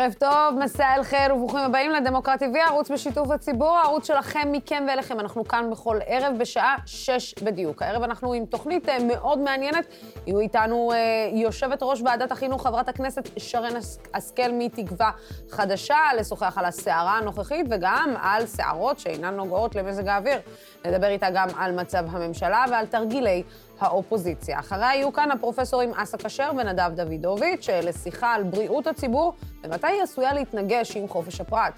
[0.00, 4.84] ערב טוב, מסע אל חיל וברוכים הבאים לדמוקרטי TV, ערוץ בשיתוף הציבור, הערוץ שלכם, מכם
[4.88, 5.20] ואליכם.
[5.20, 7.82] אנחנו כאן בכל ערב בשעה שש בדיוק.
[7.82, 9.86] הערב אנחנו עם תוכנית אה, מאוד מעניינת.
[10.26, 10.98] יהיו איתנו אה,
[11.32, 13.72] יושבת ראש ועדת החינוך, חברת הכנסת שרן
[14.14, 15.10] השכל מתקווה
[15.50, 20.38] חדשה, לשוחח על הסערה הנוכחית וגם על סערות שאינן נוגעות למזג האוויר.
[20.84, 23.42] נדבר איתה גם על מצב הממשלה ועל תרגילי
[23.80, 24.60] האופוזיציה.
[24.60, 29.34] אחריה יהיו כאן הפרופסורים אסא כשר ונדב דוידוביץ', לשיחה על בריאות הציבור
[29.64, 31.72] ומתי היא עשויה להתנגש עם חופש הפרט.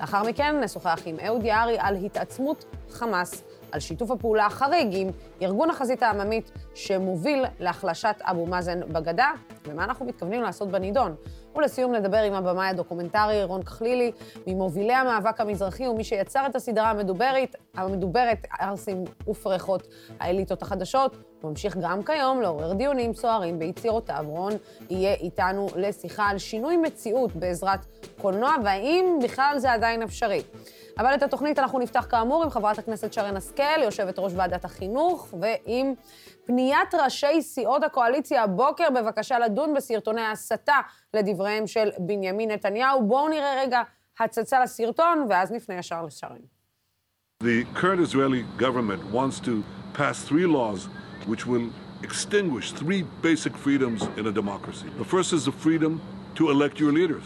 [0.00, 5.08] לאחר מכן נשוחח עם אהוד יערי על התעצמות חמאס, על שיתוף הפעולה החריג עם
[5.42, 9.30] ארגון החזית העממית שמוביל להחלשת אבו מאזן בגדה,
[9.66, 11.14] ומה אנחנו מתכוונים לעשות בנידון.
[11.56, 14.12] ולסיום נדבר עם הבמאי הדוקומנטרי רון כחלילי,
[14.46, 19.88] ממובילי המאבק המזרחי ומי שיצר את הסדרה המדוברת, המדוברת ערסים ופרחות,
[20.20, 21.16] האליטות החדשות.
[21.42, 24.24] הוא ממשיך גם כיום לעורר דיונים סוערים ביצירותיו.
[24.28, 24.52] רון
[24.90, 27.80] יהיה איתנו לשיחה על שינוי מציאות בעזרת
[28.20, 30.42] קולנוע, והאם בכלל זה עדיין אפשרי.
[30.98, 35.34] אבל את התוכנית אנחנו נפתח כאמור עם חברת הכנסת שרן השכל, יושבת ראש ועדת החינוך,
[35.40, 35.94] ועם
[36.46, 40.76] פניית ראשי סיעות הקואליציה הבוקר בבקשה לדון בסרטוני הסתה
[41.14, 43.06] לדבריהם של בנימין נתניהו.
[43.06, 43.82] בואו נראה רגע
[44.20, 46.36] הצצה לסרטון, ואז נפנה ישר לשרן.
[47.42, 50.88] The current Israeli government wants to pass three laws
[51.26, 51.68] which will
[52.02, 54.88] extinguish three basic freedoms in a democracy.
[54.98, 56.00] The first is the freedom
[56.38, 57.24] to elect your leaders.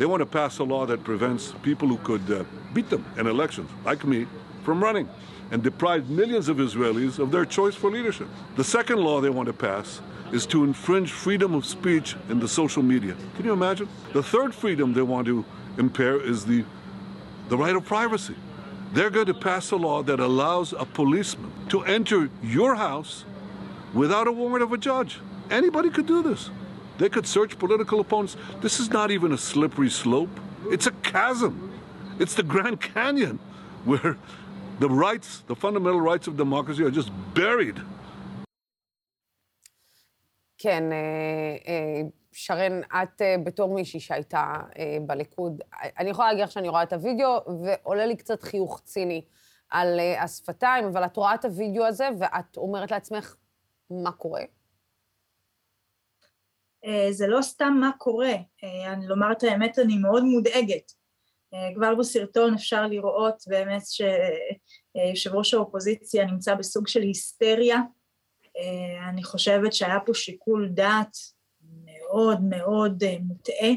[0.00, 3.26] They want to pass a law that prevents people who could uh, beat them in
[3.26, 4.26] elections, like me,
[4.64, 5.06] from running.
[5.50, 8.28] and deprive millions of Israelis of their choice for leadership.
[8.56, 10.00] The second law they want to pass
[10.32, 13.16] is to infringe freedom of speech in the social media.
[13.36, 13.88] Can you imagine?
[14.12, 15.44] The third freedom they want to
[15.76, 16.64] impair is the,
[17.48, 18.36] the right of privacy.
[18.92, 23.24] They're going to pass a law that allows a policeman to enter your house
[23.92, 25.18] without a warrant of a judge.
[25.50, 26.50] Anybody could do this.
[27.00, 28.34] They could search political opponents.
[28.64, 30.34] This is not even a slippery slope,
[30.74, 31.54] it's a chasm.
[32.22, 33.36] It's the Grand Canyon
[33.90, 34.12] where
[34.84, 37.78] the rights, the fundamental rights of democracy are just buried.
[40.58, 40.84] כן,
[42.32, 44.56] שרן, את בתור מישהי שהייתה
[45.06, 45.60] בליכוד,
[45.98, 49.24] אני יכולה להגיד לך שאני רואה את הוידאו, ועולה לי קצת חיוך ציני
[49.70, 53.34] על השפתיים, אבל את רואה את הוידאו הזה, ואת אומרת לעצמך,
[53.90, 54.42] מה קורה?
[57.10, 58.34] זה לא סתם מה קורה,
[58.86, 60.92] אני לומר את האמת, אני מאוד מודאגת.
[61.74, 67.78] כבר בסרטון אפשר לראות באמת שיושב ראש האופוזיציה נמצא בסוג של היסטריה.
[69.08, 71.16] אני חושבת שהיה פה שיקול דעת
[71.84, 73.70] מאוד מאוד מוטעה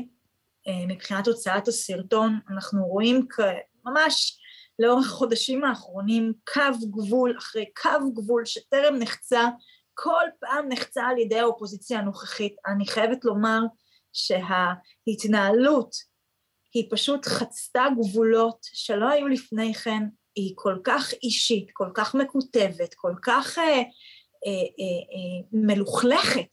[0.88, 2.40] מבחינת הוצאת הסרטון.
[2.50, 3.28] אנחנו רואים
[3.86, 4.40] ממש
[4.80, 9.48] לאורך החודשים האחרונים קו גבול אחרי קו גבול שטרם נחצה,
[9.94, 12.56] כל פעם נחצה על ידי האופוזיציה הנוכחית.
[12.68, 13.60] אני חייבת לומר
[14.14, 15.96] שההתנהלות
[16.74, 20.04] היא פשוט חצתה גבולות שלא היו לפני כן,
[20.36, 23.82] היא כל כך אישית, כל כך מקוטבת, כל כך אה, אה, אה,
[25.14, 26.50] אה, מלוכלכת.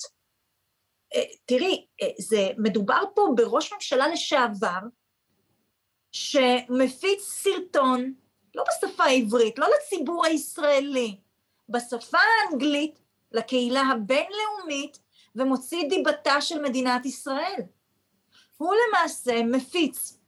[1.15, 4.81] אה, תראי, אה, זה מדובר פה בראש ממשלה לשעבר,
[6.13, 8.15] שמפיץ סרטון,
[8.55, 11.21] לא בשפה העברית, לא לציבור הישראלי,
[11.69, 13.01] בשפה האנגלית,
[13.33, 14.99] לקהילה הבינלאומית,
[15.37, 17.63] ומוציא דיבתה של מדינת ישראל.
[18.57, 20.19] הוא למעשה מפיץ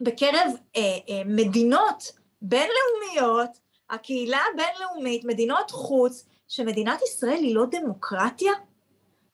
[0.00, 2.12] בקרב אה, אה, מדינות
[2.42, 3.50] בינלאומיות,
[3.90, 8.52] הקהילה הבינלאומית, מדינות חוץ, שמדינת ישראל היא לא דמוקרטיה?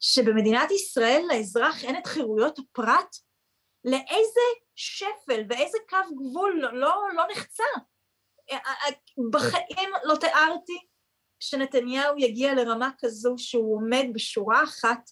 [0.01, 3.17] שבמדינת ישראל לאזרח אין את חירויות הפרט?
[3.85, 4.41] לאיזה
[4.75, 7.65] שפל ואיזה קו גבול לא, לא, לא נחצה?
[8.51, 8.91] אה, אה,
[9.31, 10.79] בחיים לא תיארתי
[11.43, 15.11] שנתניהו יגיע לרמה כזו שהוא עומד בשורה אחת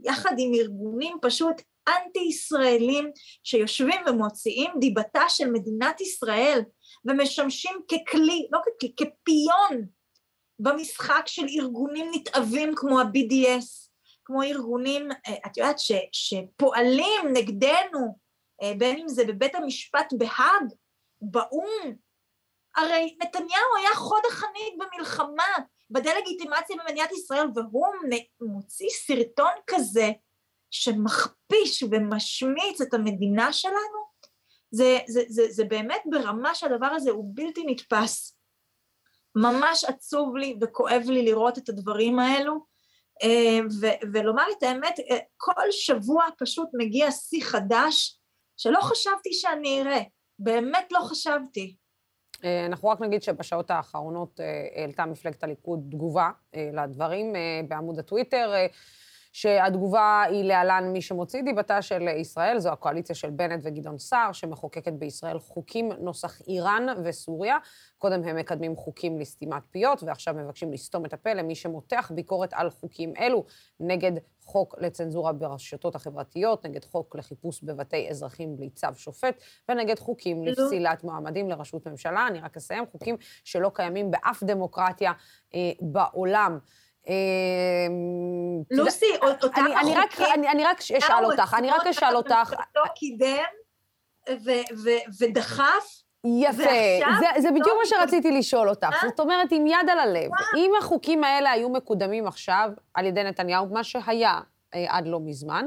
[0.00, 3.10] יחד עם ארגונים פשוט אנטי-ישראלים
[3.44, 6.60] שיושבים ומוציאים דיבתה של מדינת ישראל
[7.04, 9.86] ומשמשים ככלי, לא ככלי, כפיון
[10.58, 13.88] במשחק של ארגונים נתעבים כמו ה-BDS,
[14.24, 18.18] כמו ארגונים, אה, את יודעת, ש, שפועלים נגדנו,
[18.62, 20.72] אה, בין אם זה בבית המשפט בהאג,
[21.22, 21.94] באו"ם,
[22.76, 25.54] הרי נתניהו היה חוד החנית במלחמה,
[25.90, 27.86] בדה-לגיטימציה במדינת ישראל, והוא
[28.40, 30.10] מוציא סרטון כזה,
[30.70, 34.10] שמכפיש ומשמיץ את המדינה שלנו,
[34.70, 38.36] זה, זה, זה, זה באמת ברמה שהדבר הזה הוא בלתי נתפס.
[39.34, 42.64] ממש עצוב לי וכואב לי לראות את הדברים האלו,
[43.22, 48.20] אה, ו- ולומר את האמת, אה, כל שבוע פשוט מגיע שיא חדש
[48.56, 50.02] שלא חשבתי שאני אראה,
[50.38, 51.76] באמת לא חשבתי.
[52.44, 54.40] אה, אנחנו רק נגיד שבשעות האחרונות
[54.74, 57.32] העלתה מפלגת הליכוד תגובה לדברים
[57.68, 58.52] בעמוד הטוויטר.
[59.32, 64.92] שהתגובה היא להלן מי שמוציא דיבתה של ישראל, זו הקואליציה של בנט וגדעון סער, שמחוקקת
[64.92, 67.56] בישראל חוקים נוסח איראן וסוריה.
[67.98, 72.70] קודם הם מקדמים חוקים לסתימת פיות, ועכשיו מבקשים לסתום את הפה למי שמותח ביקורת על
[72.70, 73.44] חוקים אלו,
[73.80, 74.12] נגד
[74.44, 79.34] חוק לצנזורה ברשתות החברתיות, נגד חוק לחיפוש בבתי אזרחים בלי צו שופט,
[79.68, 80.52] ונגד חוקים לא.
[80.52, 82.26] לפסילת מועמדים לראשות ממשלה.
[82.26, 85.12] אני רק אסיים, חוקים שלא קיימים באף דמוקרטיה
[85.54, 86.58] אה, בעולם.
[87.08, 87.14] אה,
[88.70, 90.48] לוסי, החוקים...
[90.50, 92.54] אני רק אשאל אותך, אני רק אשאל אותך...
[92.94, 93.42] קידם
[95.20, 96.02] ודחף?
[96.24, 96.62] יפה,
[97.20, 98.88] זה, זה בדיוק מה שרציתי לשאול אותך.
[98.92, 99.08] אה?
[99.08, 103.66] זאת אומרת, עם יד על הלב, אם החוקים האלה היו מקודמים עכשיו על ידי נתניהו,
[103.66, 104.40] מה שהיה
[104.74, 105.66] אה, עד לא מזמן,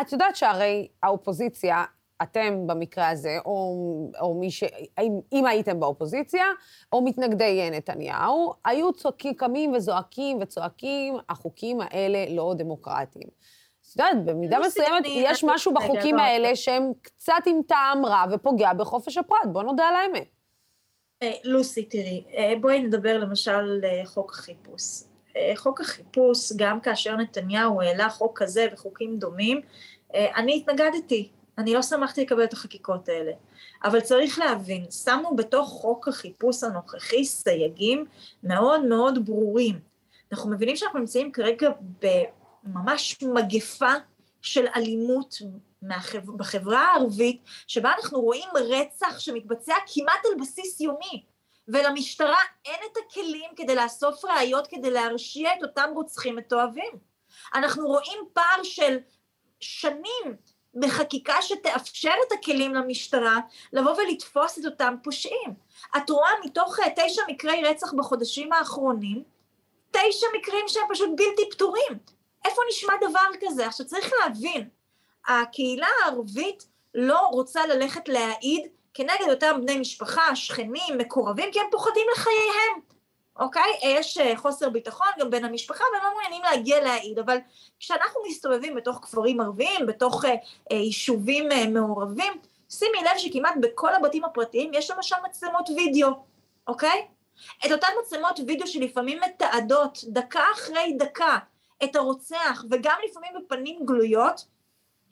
[0.00, 1.84] את יודעת שהרי האופוזיציה,
[2.22, 3.76] אתם במקרה הזה, או,
[4.20, 4.64] או מי ש...
[5.00, 6.44] אם, אם הייתם באופוזיציה,
[6.92, 13.28] או מתנגדי נתניהו, היו צועקים, קמים וזועקים וצועקים, החוקים האלה לא דמוקרטיים.
[13.80, 19.18] את יודעת, במידה מסוימת יש משהו בחוקים האלה שהם קצת עם טעם רע ופוגע בחופש
[19.18, 20.28] הפרט, בוא נודה על האמת.
[21.22, 24.82] אה, לוסי, תראי, אה, בואי נדבר למשל על אה, חוק החיפוש.
[25.56, 29.60] חוק החיפוש, גם כאשר נתניהו העלה חוק כזה וחוקים דומים,
[30.14, 31.28] אני התנגדתי,
[31.60, 33.32] אני לא שמחתי לקבל את החקיקות האלה.
[33.84, 38.04] אבל צריך להבין, שמנו בתוך חוק החיפוש הנוכחי סייגים
[38.42, 39.80] מאוד מאוד ברורים.
[40.32, 41.70] אנחנו מבינים שאנחנו נמצאים כרגע
[42.64, 43.92] ממש מגפה
[44.42, 45.34] של אלימות
[45.82, 46.32] מהחבר...
[46.32, 51.24] בחברה הערבית, שבה אנחנו רואים רצח שמתבצע כמעט על בסיס יומי,
[51.68, 56.92] ולמשטרה אין את הכלים כדי לאסוף ראיות כדי להרשיע את אותם רוצחים מתועבים.
[57.54, 58.98] אנחנו רואים פער של
[59.60, 60.36] שנים
[60.74, 63.38] בחקיקה שתאפשר את הכלים למשטרה
[63.72, 65.54] לבוא ולתפוס את אותם פושעים.
[65.96, 69.22] את רואה מתוך תשע מקרי רצח בחודשים האחרונים,
[69.90, 71.98] תשע מקרים שהם פשוט בלתי פתורים.
[72.44, 73.66] איפה נשמע דבר כזה?
[73.66, 74.68] עכשיו צריך להבין,
[75.26, 82.06] הקהילה הערבית לא רוצה ללכת להעיד כנגד אותם בני משפחה, שכנים, מקורבים, כי הם פוחדים
[82.12, 82.80] לחייהם,
[83.40, 83.72] אוקיי?
[83.82, 87.36] יש אה, חוסר ביטחון גם בין המשפחה והם לא מעוניינים להגיע להעיד, אבל
[87.78, 90.34] כשאנחנו מסתובבים בתוך כפרים ערביים, בתוך אה,
[90.72, 92.32] אה, יישובים אה, מעורבים,
[92.70, 96.10] שימי לב שכמעט בכל הבתים הפרטיים יש למשל מצלמות וידאו,
[96.66, 97.06] אוקיי?
[97.66, 101.38] את אותן מצלמות וידאו שלפעמים מתעדות דקה אחרי דקה
[101.84, 104.44] את הרוצח, וגם לפעמים בפנים גלויות,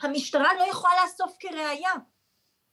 [0.03, 1.93] המשטרה לא יכולה לאסוף כראיה,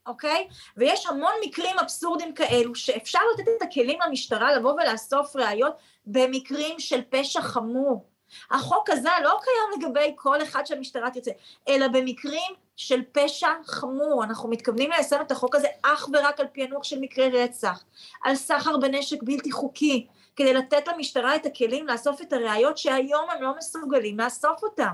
[0.07, 0.47] אוקיי?
[0.77, 5.73] ויש המון מקרים אבסורדים כאלו, שאפשר לתת את הכלים למשטרה לבוא ולאסוף ראיות
[6.05, 8.05] במקרים של פשע חמור.
[8.51, 11.31] החוק הזה לא קיים לגבי כל אחד שהמשטרה תרצה,
[11.67, 14.23] אלא במקרים של פשע חמור.
[14.23, 17.83] אנחנו מתכוונים ליישם את החוק הזה אך ורק על פענוח של מקרי רצח,
[18.23, 23.43] על סחר בנשק בלתי חוקי, כדי לתת למשטרה את הכלים לאסוף את הראיות שהיום הם
[23.43, 24.91] לא מסוגלים לאסוף אותם.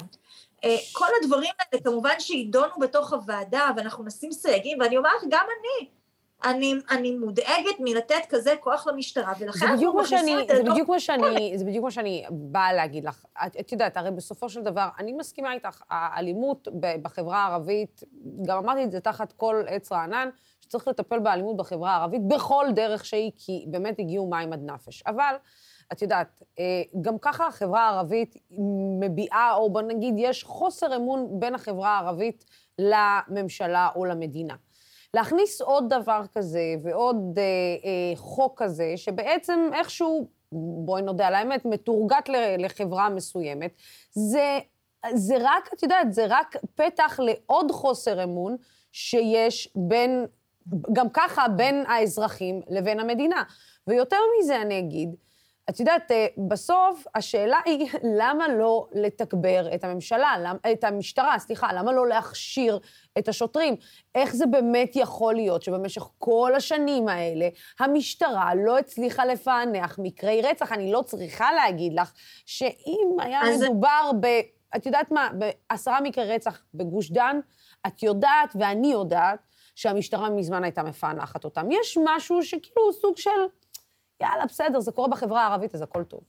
[0.64, 5.46] אה, כל הדברים האלה כמובן שיידונו בתוך הוועדה ואנחנו נשים סייגים ואני אומר לך גם
[5.60, 5.90] אני
[6.44, 11.00] אני, אני מודאגת מלתת כזה כוח למשטרה, ולכן אנחנו מכניסים את זה זה בדיוק מה
[11.00, 13.26] שאני, זה בדיוק מה שאני באה להגיד לך.
[13.46, 16.68] את, את יודעת, הרי בסופו של דבר, אני מסכימה איתך, האלימות
[17.02, 18.04] בחברה הערבית,
[18.46, 20.30] גם אמרתי את זה תחת כל עץ רענן,
[20.62, 25.04] שצריך לטפל באלימות בחברה הערבית בכל דרך שהיא, כי באמת הגיעו מים עד נפש.
[25.08, 25.36] אבל...
[25.92, 28.36] את יודעת, אה, גם ככה החברה הערבית
[29.00, 32.46] מביעה, או בוא נגיד, יש חוסר אמון בין החברה הערבית
[32.80, 34.56] לממשלה או למדינה.
[35.14, 40.28] להכניס עוד דבר כזה ועוד אה, אה, חוק כזה, שבעצם איכשהו,
[40.86, 43.72] בואי נודה על האמת, מתורגת לחברה מסוימת,
[44.12, 44.60] זה,
[45.14, 48.58] זה רק, את יודעת, זה רק פתח לעוד חוסר אמון
[48.92, 50.26] שיש בין,
[50.94, 53.44] גם ככה בין האזרחים לבין המדינה.
[53.88, 55.16] ויותר מזה אני אגיד,
[55.70, 57.90] את יודעת, אה, בסוף השאלה היא
[58.20, 62.80] למה לא לתגבר את הממשלה, את המשטרה, סליחה, למה לא להכשיר
[63.18, 63.76] את השוטרים?
[64.16, 67.50] איך זה באמת יכול להיות שבמשך כל השנים האלה
[67.80, 70.72] המשטרה לא הצליחה לפענח מקרי רצח?
[70.72, 72.12] אני לא צריכה להגיד לך
[72.46, 73.62] שאם היה אז...
[73.62, 74.28] מדובר ב...
[74.76, 77.40] את יודעת מה, בעשרה מקרי רצח בגוש דן,
[77.88, 79.40] את יודעת ואני יודעת
[79.76, 81.68] שהמשטרה מזמן הייתה מפענחת אותם.
[81.72, 83.30] יש משהו שכאילו סוג של...
[84.22, 86.22] יאללה, בסדר, זה קורה בחברה הערבית, אז הכל טוב.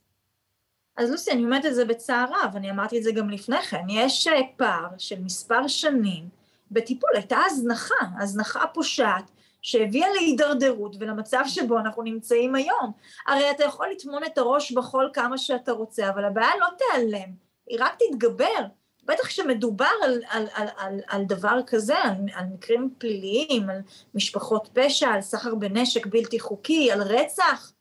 [0.97, 3.85] אז לוסי, אני אומרת את זה בצער רב, אני אמרתי את זה גם לפני כן.
[3.89, 6.29] יש אה, פער של מספר שנים
[6.71, 9.31] בטיפול, הייתה הזנחה, הזנחה פושעת,
[9.63, 12.93] שהביאה להידרדרות ולמצב שבו אנחנו נמצאים היום.
[13.27, 17.29] הרי אתה יכול לטמון את הראש בחול כמה שאתה רוצה, אבל הבעיה לא תיעלם,
[17.67, 18.67] היא רק תתגבר.
[19.05, 23.81] בטח כשמדובר על, על, על, על, על דבר כזה, על, על מקרים פליליים, על
[24.15, 27.72] משפחות פשע, על סחר בנשק בלתי חוקי, על רצח,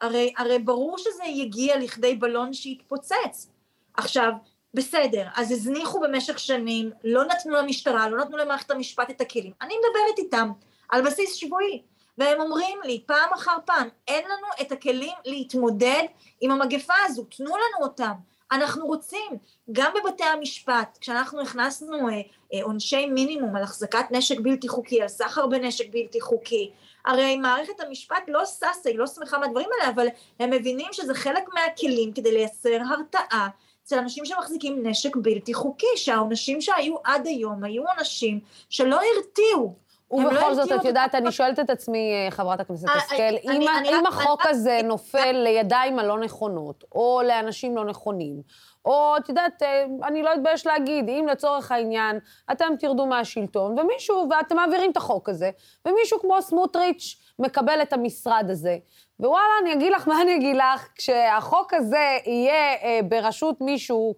[0.00, 3.50] הרי, הרי ברור שזה יגיע לכדי בלון שיתפוצץ.
[3.94, 4.32] עכשיו,
[4.74, 9.52] בסדר, אז הזניחו במשך שנים, לא נתנו למשטרה, לא נתנו למערכת המשפט את הכלים.
[9.62, 10.50] אני מדברת איתם
[10.88, 11.82] על בסיס שבועי,
[12.18, 16.02] והם אומרים לי פעם אחר פעם, אין לנו את הכלים להתמודד
[16.40, 18.12] עם המגפה הזו, תנו לנו אותם.
[18.52, 19.32] אנחנו רוצים,
[19.72, 22.14] גם בבתי המשפט, כשאנחנו הכנסנו אה,
[22.54, 26.70] אה, עונשי מינימום על החזקת נשק בלתי חוקי, על סחר בנשק בלתי חוקי,
[27.08, 30.06] הרי מערכת המשפט לא ששה, היא לא שמחה מהדברים האלה, אבל
[30.40, 33.48] הם מבינים שזה חלק מהכלים כדי לייצר הרתעה
[33.84, 39.74] אצל אנשים שמחזיקים נשק בלתי חוקי, שהעונשים שהיו עד היום היו עונשים שלא הרתיעו.
[40.10, 43.50] ובכל לא זאת, את יודעת, אני שואלת את עצמי, אה, חברת הכנסת אה, השכל,
[43.84, 48.42] אם החוק הזה נופל לידיים הלא נכונות, או לאנשים לא נכונים,
[48.88, 52.18] או, את יודעת, אה, אני לא אתבייש להגיד, אם לצורך העניין
[52.52, 55.50] אתם תרדו מהשלטון, ומישהו, ואתם מעבירים את החוק הזה,
[55.86, 58.76] ומישהו כמו סמוטריץ' מקבל את המשרד הזה,
[59.20, 64.14] ווואלה, אני אגיד לך מה אני אגיד לך, כשהחוק הזה יהיה אה, בראשות מישהו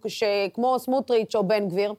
[0.55, 1.95] כמו סמוטריץ' או בן גביר,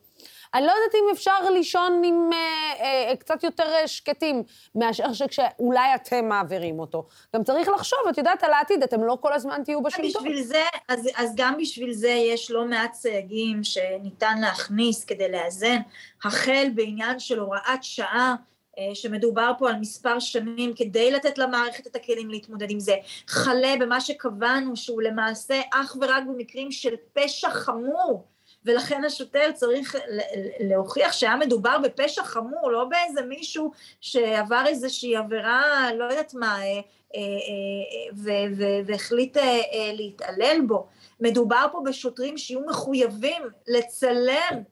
[0.53, 4.43] אני לא יודעת אם אפשר לישון עם אה, אה, קצת יותר אה, שקטים
[4.75, 7.07] מאשר שכשאולי אתם מעבירים אותו.
[7.35, 10.23] גם צריך לחשוב, את יודעת, על העתיד, אתם לא כל הזמן תהיו בשלטון.
[10.23, 15.77] בשביל זה, אז, אז גם בשביל זה יש לא מעט סייגים שניתן להכניס כדי לאזן,
[16.23, 18.35] החל בעניין של הוראת שעה,
[18.79, 22.95] אה, שמדובר פה על מספר שנים כדי לתת למערכת את הכלים להתמודד עם זה,
[23.27, 28.30] חלה במה שקבענו שהוא למעשה אך ורק במקרים של פשע חמור,
[28.65, 29.95] ולכן השוטר צריך
[30.59, 36.81] להוכיח שהיה מדובר בפשע חמור, לא באיזה מישהו שעבר איזושהי עבירה, לא יודעת מה, אה,
[37.15, 38.47] אה,
[38.85, 39.37] והחליט
[39.93, 40.87] להתעלל בו.
[41.19, 44.63] מדובר פה בשוטרים שיהיו מחויבים לצלם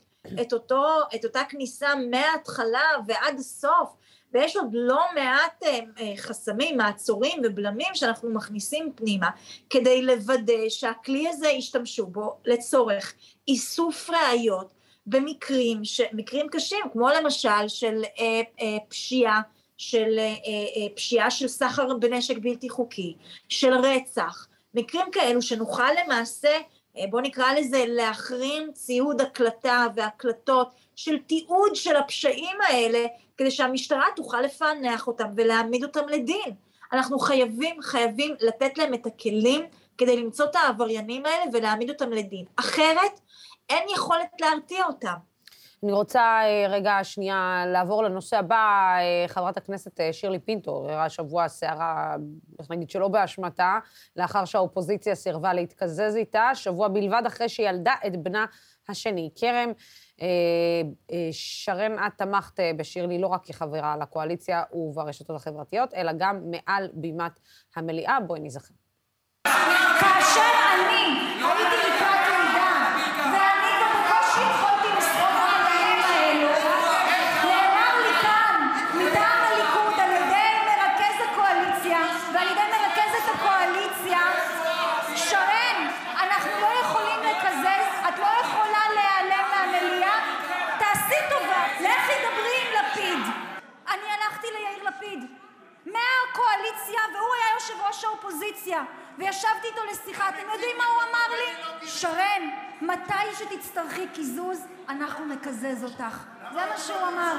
[0.42, 3.90] את, אותו, את אותה כניסה מההתחלה ועד הסוף,
[4.34, 9.30] ויש עוד לא מעט אה, אה, חסמים, מעצורים ובלמים שאנחנו מכניסים פנימה,
[9.70, 13.14] כדי לוודא שהכלי הזה ישתמשו בו לצורך
[13.50, 14.74] איסוף ראיות
[15.06, 19.42] במקרים, ש, מקרים קשים, כמו למשל של אה, אה, פשיעה,
[19.78, 23.16] של אה, אה, פשיעה של סחר בנשק בלתי חוקי,
[23.50, 26.58] של רצח, מקרים כאלו שנוכל למעשה
[26.98, 33.06] אה, בוא נקרא לזה להחרים ציוד הקלטה והקלטות של תיעוד של הפשעים האלה,
[33.38, 36.54] כדי שהמשטרה תוכל לפענח אותם ולהעמיד אותם לדין.
[36.94, 39.66] אנחנו חייבים, חייבים לתת להם את הכלים
[39.98, 42.46] כדי למצוא את העבריינים האלה ולהעמיד אותם לדין.
[42.56, 43.20] אחרת,
[43.70, 45.30] אין יכולת להרתיע אותם.
[45.84, 48.96] אני רוצה אה, רגע שנייה לעבור לנושא הבא.
[49.00, 52.16] אה, חברת הכנסת אה, שירלי פינטו עוררה השבוע סערה,
[52.60, 53.80] איך נגיד שלא באשמתה,
[54.16, 58.46] לאחר שהאופוזיציה סירבה להתקזז איתה, שבוע בלבד אחרי שילדה את בנה
[58.90, 59.30] השני.
[59.36, 59.72] כרם,
[61.32, 67.40] שרן, את תמכת בשירלי לא רק כחברה לקואליציה וברשתות החברתיות, אלא גם מעל בימת
[67.76, 68.20] המליאה.
[68.28, 68.74] בואי נזכר.
[70.00, 70.42] כאשר
[70.74, 71.89] אני הייתי
[97.90, 98.84] ראש האופוזיציה,
[99.18, 100.30] וישבתי איתו לשיחה.
[100.30, 101.88] אתם יודעים מה הוא אמר לי?
[101.88, 102.50] שרן,
[102.82, 106.26] מתי שתצטרכי קיזוז, אנחנו נקזז אותך.
[106.54, 107.36] זה מה שהוא אמר.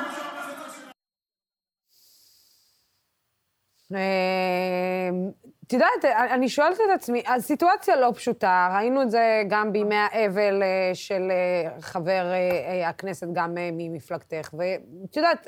[3.91, 5.31] אמ,
[5.67, 10.63] את יודעת, אני שואלת את עצמי, הסיטואציה לא פשוטה, ראינו את זה גם בימי האבל
[10.63, 15.47] אה, של אה, חבר אה, הכנסת, גם ממפלגתך, ואת יודעת,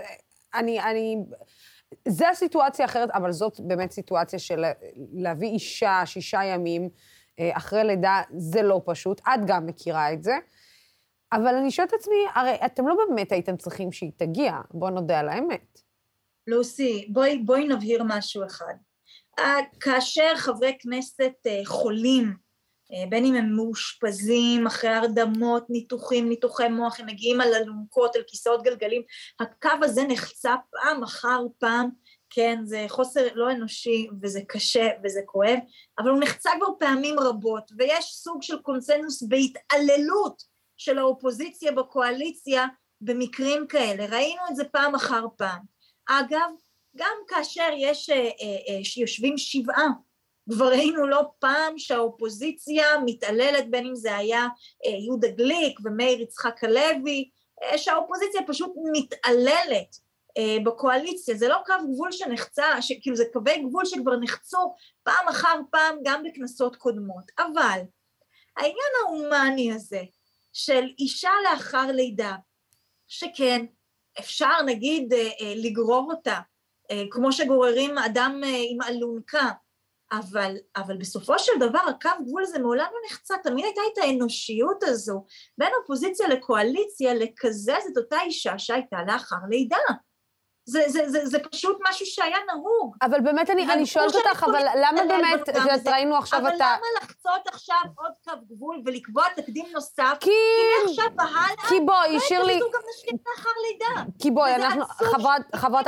[0.55, 1.17] אני, אני,
[2.09, 4.65] זה הסיטואציה אחרת, אבל זאת באמת סיטואציה של
[5.13, 6.89] להביא אישה שישה ימים
[7.41, 9.21] אה, אחרי לידה, זה לא פשוט.
[9.21, 10.33] את גם מכירה את זה.
[11.33, 15.21] אבל אני שואלת את עצמי, הרי אתם לא באמת הייתם צריכים שהיא תגיע, בואו נודה
[15.21, 15.81] על האמת.
[16.47, 18.75] לוסי, בואי, בואי נבהיר משהו אחד.
[19.39, 22.35] אה, כאשר חברי כנסת אה, חולים
[23.09, 28.63] בין אם הם מאושפזים אחרי הרדמות, ניתוחים, ניתוחי מוח, הם מגיעים על אלונקות, על כיסאות
[28.63, 29.03] גלגלים,
[29.41, 31.89] הקו הזה נחצה פעם אחר פעם,
[32.31, 35.59] כן, זה חוסר לא אנושי וזה קשה וזה כואב,
[35.99, 40.43] אבל הוא נחצה כבר פעמים רבות, ויש סוג של קונסנזוס בהתעללות
[40.77, 42.67] של האופוזיציה בקואליציה
[43.01, 45.61] במקרים כאלה, ראינו את זה פעם אחר פעם.
[46.09, 46.51] אגב,
[46.97, 49.89] גם כאשר יש, אה, אה, יושבים שבעה
[50.51, 54.49] כבר ראינו לא פעם שהאופוזיציה מתעללת, בין אם זה היה
[54.87, 57.31] אה, יהודה גליק ומאיר יצחק הלוי,
[57.63, 59.97] אה, שהאופוזיציה פשוט מתעללת
[60.39, 62.65] אה, בקואליציה, זה לא קו גבול שנחצה,
[63.03, 67.81] כאילו זה קווי גבול שכבר נחצו פעם אחר פעם גם בכנסות קודמות, אבל
[68.57, 70.03] העניין ההומני הזה
[70.53, 72.35] של אישה לאחר לידה,
[73.09, 73.65] שכן,
[74.19, 75.15] אפשר נגיד
[75.57, 76.41] לגרור אותה,
[77.11, 79.51] כמו שגוררים אדם עם אלונקה,
[80.13, 84.83] אבל, אבל בסופו של דבר הקו גבול הזה מעולם לא נחצה, תמיד הייתה את האנושיות
[84.83, 85.25] הזו
[85.59, 89.77] בין אופוזיציה לקואליציה לקזז את אותה אישה שהייתה לאחר לידה.
[90.65, 92.97] זה, זה, זה, זה פשוט משהו שהיה נהוג.
[93.03, 96.61] אבל באמת אני, אני שואלת אותך, אבל למה באמת, את יודעת, ראינו עכשיו אבל את
[96.61, 96.65] ה...
[96.65, 100.17] אבל למה לחצות עכשיו עוד קו גבול ולקבוע תקדים נוסף?
[100.21, 100.31] כי...
[100.31, 102.61] כי מעכשיו והלאה, כי בואי, שירלי...
[102.61, 104.11] לא יתקזזו גם נשים לאחר לידה.
[104.19, 105.87] כי בואי, אנחנו, חברת, חברת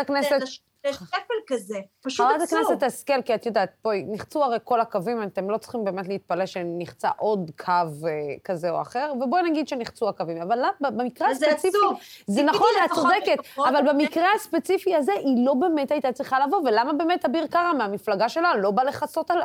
[0.84, 2.58] לשפל כזה, פשוט חברת עצוב.
[2.58, 6.46] הכנסת השכל, כי את יודעת, בואי, נחצו הרי כל הקווים, אתם לא צריכים באמת להתפלא
[6.46, 8.10] שנחצה עוד קו אה,
[8.44, 10.42] כזה או אחר, ובואי נגיד שנחצו הקווים.
[10.42, 11.68] אבל במקרה הספציפי...
[11.68, 11.98] עצוב.
[12.26, 16.92] זה נכון, את צודקת, אבל במקרה הספציפי הזה, היא לא באמת הייתה צריכה לבוא, ולמה
[16.92, 19.36] באמת אביר קארה מהמפלגה שלה לא בא לכסות אה,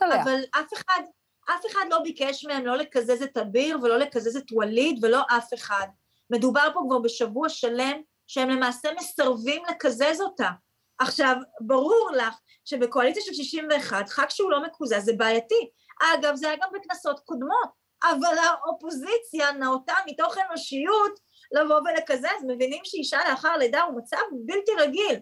[0.00, 0.22] עליה?
[0.22, 1.02] אבל אף אחד,
[1.50, 5.54] אף אחד לא ביקש מהם לא לקזז את אביר ולא לקזז את ווליד ולא אף
[5.54, 5.86] אחד.
[6.30, 10.50] מדובר פה כבר בשבוע שלם שהם למעשה מסרבים לקזז אותה.
[10.98, 15.70] עכשיו, ברור לך שבקואליציה של 61, ח"כ שהוא לא מקוזז זה בעייתי.
[16.02, 17.68] אגב, זה היה גם בכנסות קודמות,
[18.04, 21.20] אבל האופוזיציה נאותה מתוך אנושיות
[21.52, 24.16] לבוא ולקזז, מבינים שאישה לאחר לידה הוא מצב
[24.46, 25.20] בלתי רגיל.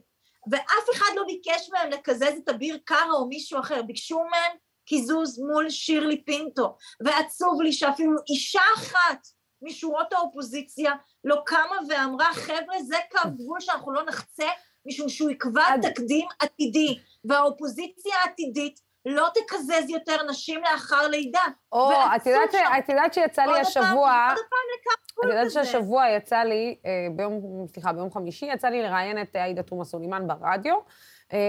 [0.50, 4.56] ואף אחד לא ביקש מהם לקזז את אביר קארה או מישהו אחר, ביקשו מהם
[4.86, 9.26] קיזוז מול שירלי פינטו, ועצוב לי שאפילו אישה אחת
[9.62, 10.92] משורות האופוזיציה
[11.24, 14.48] לא קמה ואמרה, חבר'ה, זה קו גבול שאנחנו לא נחצה,
[14.86, 21.42] משום שהוא יקבע תקדים עתידי, והאופוזיציה העתידית לא תקזז יותר נשים לאחר לידה.
[21.72, 22.56] או, את יודעת ש-.
[22.78, 24.28] את יודעת שיצא לי עוד פעם, השבוע...
[24.28, 24.92] עוד פעם לקו
[25.22, 25.50] את יודעת.
[25.50, 30.26] שהשבוע יצא לי, אה, ביום, סליחה, ביום חמישי, יצא לי לראיין את עאידה תומא סלימאן
[30.26, 30.74] ברדיו,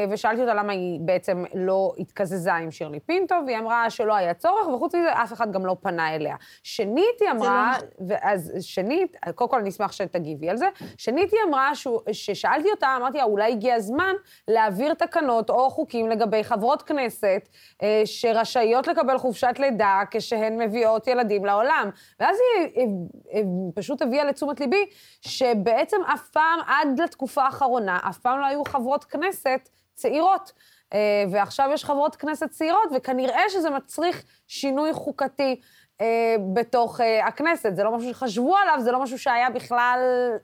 [0.10, 4.68] ושאלתי אותה למה היא בעצם לא התקזזה עם שירלי פינטו, והיא אמרה שלא היה צורך,
[4.68, 6.36] וחוץ מזה אף אחד גם לא פנה אליה.
[6.64, 7.74] שנית, היא אמרה,
[8.08, 10.66] ואז שנית, קודם כל אני אשמח שתגיבי על זה,
[10.98, 14.14] שנית היא אמרה, שהוא- ששאלתי אותה, אמרתי לה, אולי הגיע הזמן
[14.48, 17.50] להעביר תקנות או חוקים לגבי חברות כנסת
[17.84, 21.90] אה, שרשאיות לקבל חופשת לידה כשהן מביאות ילדים לעולם.
[22.20, 22.88] ואז היא, היא,
[23.32, 23.44] היא
[23.76, 24.86] פשוט הביאה לתשומת ליבי
[25.22, 30.52] שבעצם אף פעם, עד לתקופה האחרונה, אף פעם לא היו חברות כנסת צעירות.
[30.94, 35.62] אה, ועכשיו יש חברות כנסת צעירות, וכנראה שזה מצריך שינוי חוקתי.
[36.02, 37.76] אה, בתוך אה, הכנסת.
[37.76, 40.00] זה לא משהו שחשבו עליו, זה לא משהו שהיה בכלל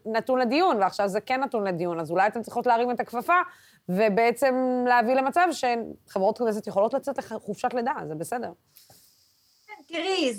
[0.05, 1.99] נתון לדיון, ועכשיו זה כן נתון לדיון.
[1.99, 3.41] אז אולי אתן צריכות להרים את הכפפה,
[3.89, 8.51] ובעצם להביא למצב שחברות כנסת יכולות לצאת לחופשת לידה, זה בסדר.
[9.91, 10.33] תראי,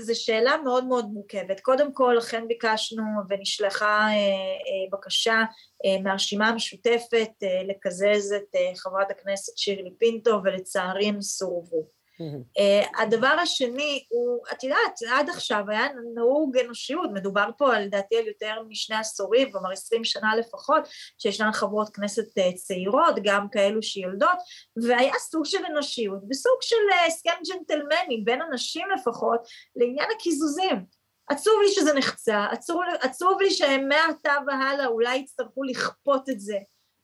[0.00, 1.60] זו שאלה מאוד מאוד מורכבת.
[1.60, 5.44] קודם כל, לכן ביקשנו ונשלחה אה, אה, בקשה
[5.84, 11.99] אה, מהרשימה המשותפת אה, לקזז את אה, חברת הכנסת שירלי פינטו, ולצערי הם סורבו.
[12.20, 18.16] Uh, הדבר השני הוא, את יודעת, עד עכשיו היה נהוג אנושיות, מדובר פה על לדעתי
[18.18, 20.82] על יותר משני עשורים, כלומר עשרים שנה לפחות,
[21.18, 24.38] שישנן חברות כנסת uh, צעירות, גם כאלו שיולדות,
[24.86, 29.40] והיה סוג של אנושיות, בסוג של uh, הסכם ג'נטלמני, בין אנשים לפחות,
[29.76, 30.84] לעניין הקיזוזים.
[31.30, 36.56] עצוב לי שזה נחצה, עצוב, עצוב לי שמעתה והלאה אולי יצטרכו לכפות את זה.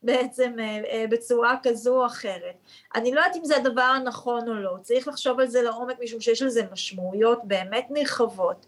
[0.07, 2.55] בעצם אה, אה, בצורה כזו או אחרת.
[2.95, 6.21] אני לא יודעת אם זה הדבר הנכון או לא, צריך לחשוב על זה לעומק משום
[6.21, 8.67] שיש לזה משמעויות באמת נרחבות,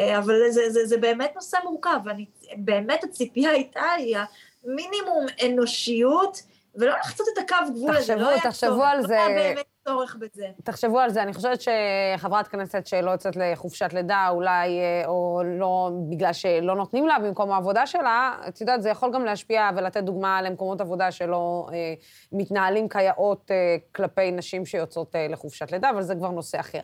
[0.00, 2.24] אה, אבל זה, זה, זה באמת נושא מורכב, ואני,
[2.56, 4.16] באמת הציפייה הייתה היא
[4.64, 6.42] המינימום אנושיות,
[6.78, 9.26] ולא לחצות את הקו גבול הזה, תחשבו, לא היה תחשבו צורך, על לא זה.
[9.26, 10.46] היה באמת צורך בזה.
[10.64, 15.90] תחשבו על זה, אני חושבת שחברת כנסת שלא יוצאת לחופשת לידה, אולי, אה, או לא,
[16.10, 20.42] בגלל שלא נותנים לה במקום העבודה שלה, את יודעת, זה יכול גם להשפיע ולתת דוגמה
[20.42, 21.94] למקומות עבודה שלא אה,
[22.32, 26.80] מתנהלים כיאות אה, כלפי נשים שיוצאות אה, לחופשת לידה, אבל זה כבר נושא אחר.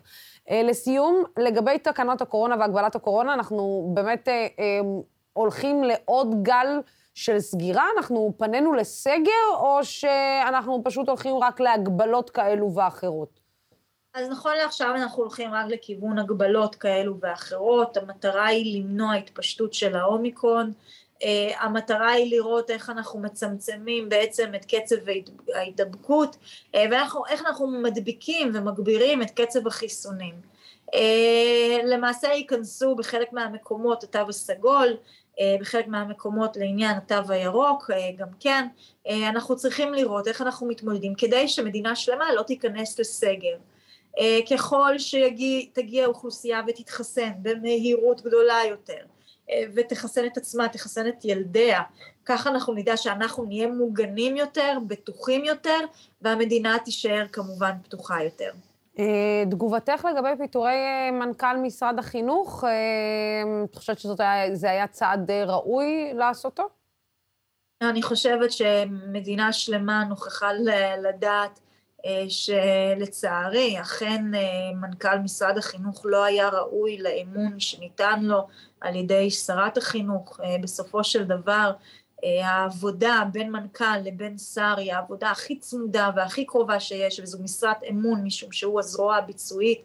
[0.51, 4.81] אה, לסיום, לגבי תקנות הקורונה והגבלת הקורונה, אנחנו באמת אה, אה,
[5.33, 6.81] הולכים לעוד גל...
[7.15, 7.87] של סגירה?
[7.97, 13.43] אנחנו פנינו לסגר, או שאנחנו פשוט הולכים רק להגבלות כאלו ואחרות?
[14.15, 19.97] אז נכון לעכשיו אנחנו הולכים רק לכיוון הגבלות כאלו ואחרות, המטרה היא למנוע התפשטות של
[19.97, 20.73] האומיקרון,
[21.19, 21.25] uh,
[21.59, 24.97] המטרה היא לראות איך אנחנו מצמצמים בעצם את קצב
[25.55, 30.35] ההידבקות, uh, ואיך אנחנו מדביקים ומגבירים את קצב החיסונים.
[30.91, 30.97] Uh,
[31.85, 34.97] למעשה ייכנסו בחלק מהמקומות התו הסגול,
[35.61, 38.67] בחלק מהמקומות לעניין התו הירוק, גם כן,
[39.09, 43.57] אנחנו צריכים לראות איך אנחנו מתמודדים כדי שמדינה שלמה לא תיכנס לסגר.
[44.51, 49.05] ככל שתגיע אוכלוסייה ותתחסן במהירות גדולה יותר,
[49.75, 51.83] ותחסן את עצמה, תחסן את ילדיה,
[52.25, 55.79] ככה אנחנו נדע שאנחנו נהיה מוגנים יותר, בטוחים יותר,
[56.23, 58.51] והמדינה תישאר כמובן פתוחה יותר.
[58.99, 62.65] אה, תגובתך לגבי פיטורי אה, מנכ"ל משרד החינוך,
[63.65, 66.69] את חושבת שזה היה צעד ראוי לעשותו?
[67.83, 70.49] אני חושבת שמדינה שלמה נוכחה
[71.03, 71.61] לדעת
[72.29, 74.25] שלצערי אכן
[74.81, 78.49] מנכ"ל משרד החינוך לא היה ראוי לאמון שניתן לו
[78.81, 80.41] על ידי שרת החינוך.
[80.63, 81.73] בסופו של דבר
[82.23, 88.25] העבודה בין מנכ"ל לבין שר היא העבודה הכי צמודה והכי קרובה שיש וזו משרת אמון
[88.25, 89.81] משום שהוא הזרוע הביצועית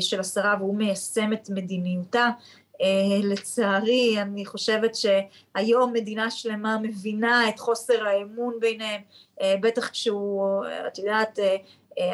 [0.00, 2.28] של השרה והוא מיישם את מדיניותה.
[3.22, 9.00] לצערי אני חושבת שהיום מדינה שלמה מבינה את חוסר האמון ביניהם
[9.42, 11.38] בטח כשהוא את יודעת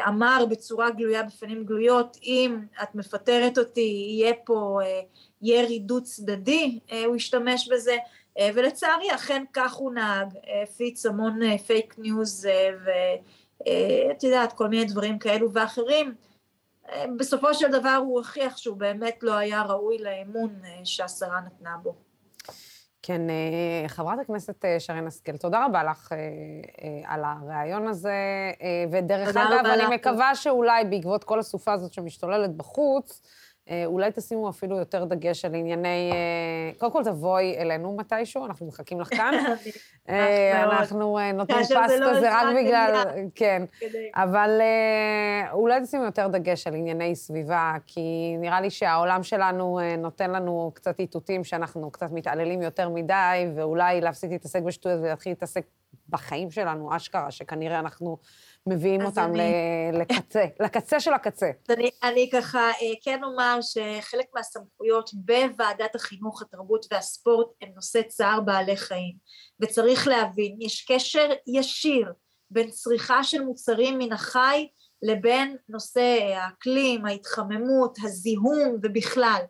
[0.07, 4.79] אמר בצורה גלויה בפנים גלויות אם את מפטרת אותי יהיה פה
[5.41, 7.95] ירי דו צדדי הוא השתמש בזה
[8.39, 10.27] ולצערי אכן כך הוא נהג,
[10.63, 12.47] הפיץ המון פייק ניוז
[12.85, 16.15] ואת יודעת כל מיני דברים כאלו ואחרים
[17.17, 21.95] בסופו של דבר הוא הוכיח שהוא באמת לא היה ראוי לאמון שהשרה נתנה בו.
[23.05, 23.21] כן,
[23.87, 26.11] חברת הכנסת שרן השכל, תודה רבה לך
[27.05, 28.13] על הריאיון הזה,
[28.91, 33.21] ודרך אגב, אני מקווה שאולי בעקבות כל הסופה הזאת שמשתוללת בחוץ,
[33.85, 36.11] אולי תשימו אפילו יותר דגש על ענייני...
[36.77, 39.33] קודם כל, תבואי אלינו מתישהו, אנחנו מחכים לך כאן.
[40.63, 43.03] אנחנו נותנים פס כזה רק בגלל...
[43.35, 43.63] כן.
[44.15, 44.61] אבל
[45.51, 50.99] אולי תשימו יותר דגש על ענייני סביבה, כי נראה לי שהעולם שלנו נותן לנו קצת
[50.99, 55.65] איתותים שאנחנו קצת מתעללים יותר מדי, ואולי להפסיק להתעסק בשטויות ולהתחיל להתעסק
[56.09, 58.17] בחיים שלנו, אשכרה, שכנראה אנחנו...
[58.67, 59.51] מביאים אותם אני...
[59.99, 61.51] לקצה, לקצה של הקצה.
[61.69, 62.71] אני, אני ככה
[63.03, 69.15] כן אומר שחלק מהסמכויות בוועדת החינוך, התרבות והספורט הם נושא צער בעלי חיים.
[69.59, 72.13] וצריך להבין, יש קשר ישיר
[72.49, 74.67] בין צריכה של מוצרים מן החי
[75.01, 79.41] לבין נושא האקלים, ההתחממות, הזיהום ובכלל.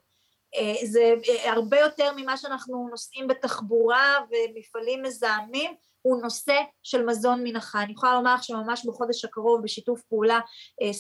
[0.84, 1.13] זה
[1.45, 5.71] הרבה יותר ממה שאנחנו נוסעים בתחבורה ומפעלים מזהמים,
[6.04, 7.84] הוא נושא של מזון מן החי.
[7.84, 10.39] אני יכולה לומר לך שממש בחודש הקרוב בשיתוף פעולה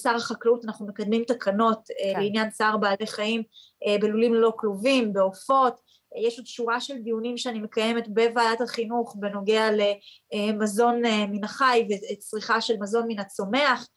[0.01, 2.19] שר החקלאות אנחנו מקדמים תקנות כן.
[2.19, 3.43] לעניין צער בעלי חיים
[4.01, 5.79] בלולים ללא כלובים, בעופות,
[6.15, 9.65] יש עוד שורה של דיונים שאני מקיימת בוועדת החינוך בנוגע
[10.33, 13.87] למזון מן החי וצריכה של מזון מן הצומח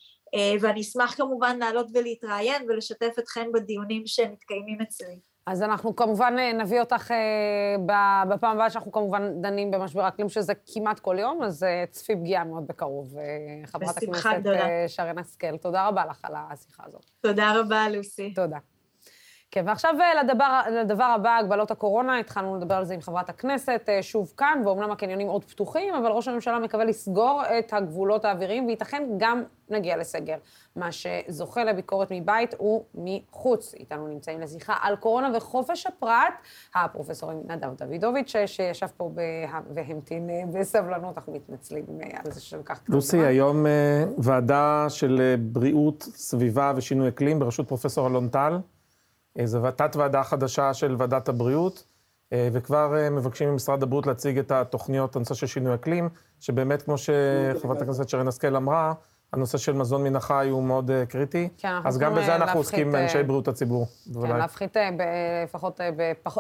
[0.61, 5.36] ואני אשמח כמובן לעלות ולהתראיין ולשתף אתכם בדיונים שמתקיימים אצלי.
[5.47, 10.99] אז אנחנו כמובן נביא אותך אה, בפעם הבאה שאנחנו כמובן דנים במשבר האקלים, שזה כמעט
[11.01, 13.17] כל יום, אז אה, צפי פגיעה מאוד בקרוב.
[13.19, 14.41] אה, חברת הכנסת
[14.89, 17.11] שרן השכל, תודה רבה לך על השיחה הזאת.
[17.21, 18.35] תודה רבה, לוסי.
[18.35, 18.59] תודה.
[19.57, 24.33] כן, ועכשיו לדבר, לדבר הבא, הגבלות הקורונה, התחלנו לדבר על זה עם חברת הכנסת, שוב
[24.37, 29.42] כאן, ואומנם הקניונים עוד פתוחים, אבל ראש הממשלה מקווה לסגור את הגבולות האוויריים, וייתכן גם
[29.71, 30.37] נגיע לסגר.
[30.77, 33.75] מה שזוכה לביקורת מבית ומחוץ.
[33.75, 36.35] איתנו נמצאים לשיחה על קורונה וחופש הפרט,
[36.75, 39.11] הפרופסור נדב דוידוביץ', שישב פה
[39.71, 41.85] והמתין בסבלנות, אנחנו מתנצלים
[42.25, 43.66] על זה שלקח קצת לוסי, היום
[44.19, 48.59] ועדה של בריאות, סביבה ושינוי אקלים בראשות פרופסור אלון טל.
[49.44, 51.85] זו תת-ועדה חדשה של ועדת הבריאות,
[52.35, 56.09] וכבר מבקשים ממשרד הבריאות להציג את התוכניות, הנושא של שינוי אקלים,
[56.40, 58.92] שבאמת, כמו שחברת הכנסת שרן השכל אמרה,
[59.33, 61.49] הנושא של מזון מן החי הוא מאוד קריטי.
[61.59, 63.87] כן, אז גם בזה אנחנו עוסקים, אנשי בריאות הציבור.
[64.22, 64.77] כן, להפחית
[65.44, 65.81] לפחות,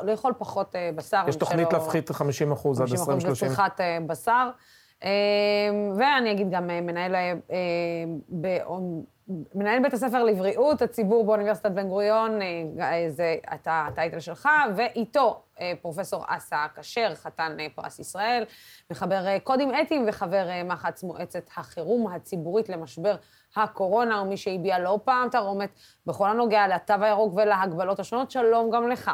[0.02, 1.24] לאכול פחות בשר.
[1.28, 3.48] יש תוכנית להפחית 50 אחוז עד 2030.
[3.48, 4.48] 50 אחוז בצריכת בשר.
[5.98, 7.14] ואני אגיד גם מנהל
[9.28, 12.38] מנהל בית הספר לבריאות הציבור באוניברסיטת בן גוריון,
[13.08, 15.42] זה הטייטל שלך, ואיתו
[15.82, 18.44] פרופסור אסא כשר, חתן פרס ישראל,
[18.90, 23.16] מחבר קודים אתיים וחבר מח"ץ מועצת החירום הציבורית למשבר
[23.56, 25.70] הקורונה, ומי שהביע לא פעם תרעומת
[26.06, 28.30] בכל הנוגע לתו הירוק ולהגבלות השונות.
[28.30, 29.10] שלום גם לך.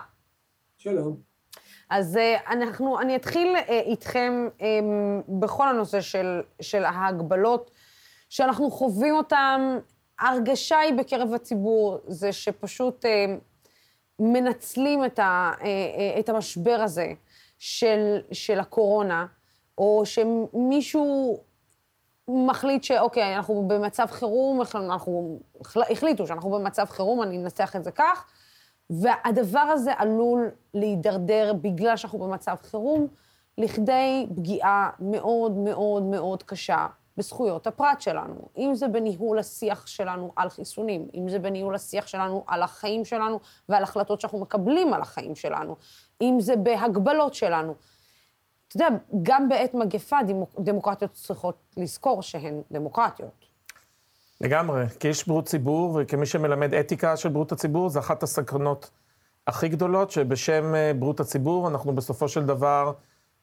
[0.78, 1.16] שלום.
[1.90, 2.18] אז
[2.50, 4.48] אנחנו, אני אתחיל איתכם
[5.28, 7.70] בכל הנושא של, של ההגבלות
[8.28, 9.78] שאנחנו חווים אותן
[10.22, 13.36] ההרגשה היא בקרב הציבור, זה שפשוט אה,
[14.18, 17.12] מנצלים את, ה, אה, אה, את המשבר הזה
[17.58, 19.26] של, של הקורונה,
[19.78, 21.40] או שמישהו
[22.28, 25.40] מחליט שאוקיי, אנחנו במצב חירום, אנחנו
[25.90, 28.26] החליטו שאנחנו במצב חירום, אני אנסח את זה כך,
[28.90, 33.06] והדבר הזה עלול להידרדר בגלל שאנחנו במצב חירום,
[33.58, 40.48] לכדי פגיעה מאוד מאוד מאוד קשה בזכויות הפרט שלנו, אם זה בניהול השיח שלנו על
[40.48, 45.34] חיסונים, אם זה בניהול השיח שלנו על החיים שלנו ועל החלטות שאנחנו מקבלים על החיים
[45.34, 45.76] שלנו,
[46.20, 47.74] אם זה בהגבלות שלנו.
[48.68, 48.88] אתה יודע,
[49.22, 50.16] גם בעת מגפה
[50.58, 53.46] דמוקרטיות צריכות לזכור שהן דמוקרטיות.
[54.40, 54.84] לגמרי.
[55.00, 58.90] כאיש בריאות ציבור וכמי שמלמד אתיקה של בריאות הציבור, זה אחת הסקרנות
[59.46, 62.92] הכי גדולות, שבשם אה, בריאות הציבור אנחנו בסופו של דבר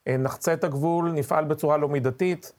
[0.08, 2.52] אה, נחצה את הגבול, נפעל בצורה לא מידתית.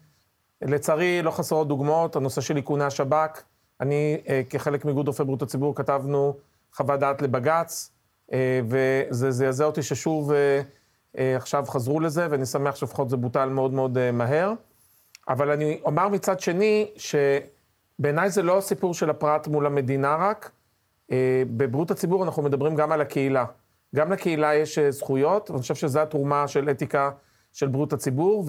[0.63, 3.43] לצערי, לא חסרות דוגמאות, הנושא של איכוני השב"כ.
[3.81, 6.37] אני, אה, כחלק מאיגוד רופאי בריאות הציבור, כתבנו
[6.73, 7.91] חוות דעת לבג"ץ,
[8.69, 10.33] וזה זעזע אותי ששוב
[11.15, 14.53] עכשיו חזרו לזה, ואני שמח שלפחות זה בוטל מאוד מאוד מהר.
[15.29, 20.51] אבל אני אומר מצד שני, שבעיניי זה לא הסיפור של הפרט מול המדינה רק.
[21.13, 23.45] אה, בבריאות הציבור אנחנו מדברים גם על הקהילה.
[23.97, 27.11] גם לקהילה יש אה, זכויות, ואני חושב שזו התרומה של אתיקה
[27.53, 28.45] של בריאות הציבור,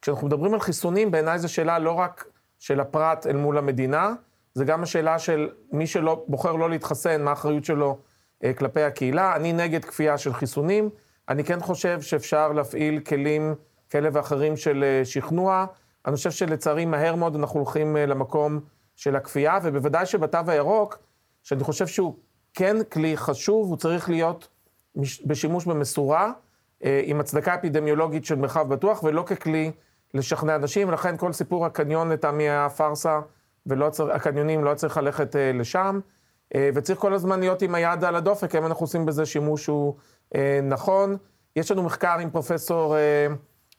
[0.00, 2.24] וכשאנחנו מדברים על חיסונים, בעיניי זו שאלה לא רק
[2.58, 4.12] של הפרט אל מול המדינה,
[4.54, 7.98] זה גם השאלה של מי שבוחר לא להתחסן, מה האחריות שלו
[8.44, 9.36] אה, כלפי הקהילה.
[9.36, 10.90] אני נגד כפייה של חיסונים,
[11.28, 13.54] אני כן חושב שאפשר להפעיל כלים
[13.90, 15.66] כאלה ואחרים של שכנוע.
[16.06, 18.60] אני חושב שלצערי מהר מאוד אנחנו הולכים למקום
[18.96, 20.98] של הכפייה, ובוודאי שבתו הירוק,
[21.42, 22.14] שאני חושב שהוא
[22.54, 24.48] כן כלי חשוב, הוא צריך להיות
[25.26, 26.32] בשימוש במשורה,
[26.84, 29.72] אה, עם הצדקה אפידמיולוגית של מרחב בטוח, ולא ככלי
[30.14, 33.20] לשכנע אנשים, ולכן כל סיפור הקניון לטעמי היה פארסה,
[33.66, 36.00] והקניונים לא צריך ללכת אה, לשם,
[36.54, 39.94] אה, וצריך כל הזמן להיות עם היד על הדופק, אם אנחנו עושים בזה שימוש שהוא
[40.62, 41.16] נכון.
[41.56, 42.96] יש לנו מחקר עם פרופסור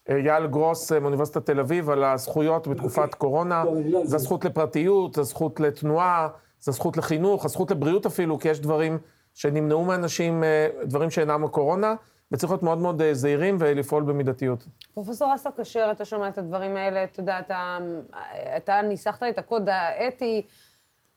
[0.09, 3.63] יעל גרוס מאוניברסיטת תל אביב על הזכויות בתקופת קורונה,
[4.03, 6.27] זה הזכות לפרטיות, זה הזכות לתנועה.
[6.61, 8.97] זה הזכות לחינוך, הזכות לבריאות אפילו, כי יש דברים
[9.33, 11.95] שנמנעו מאנשים, אה, דברים שאינם הקורונה,
[12.31, 14.67] וצריך להיות מאוד מאוד אה, זהירים ולפעול במידתיות.
[14.93, 17.77] פרופסור אסא כשר, אתה שומע את הדברים האלה, אתה יודע, אתה,
[18.57, 20.41] אתה ניסחת את הקוד האתי.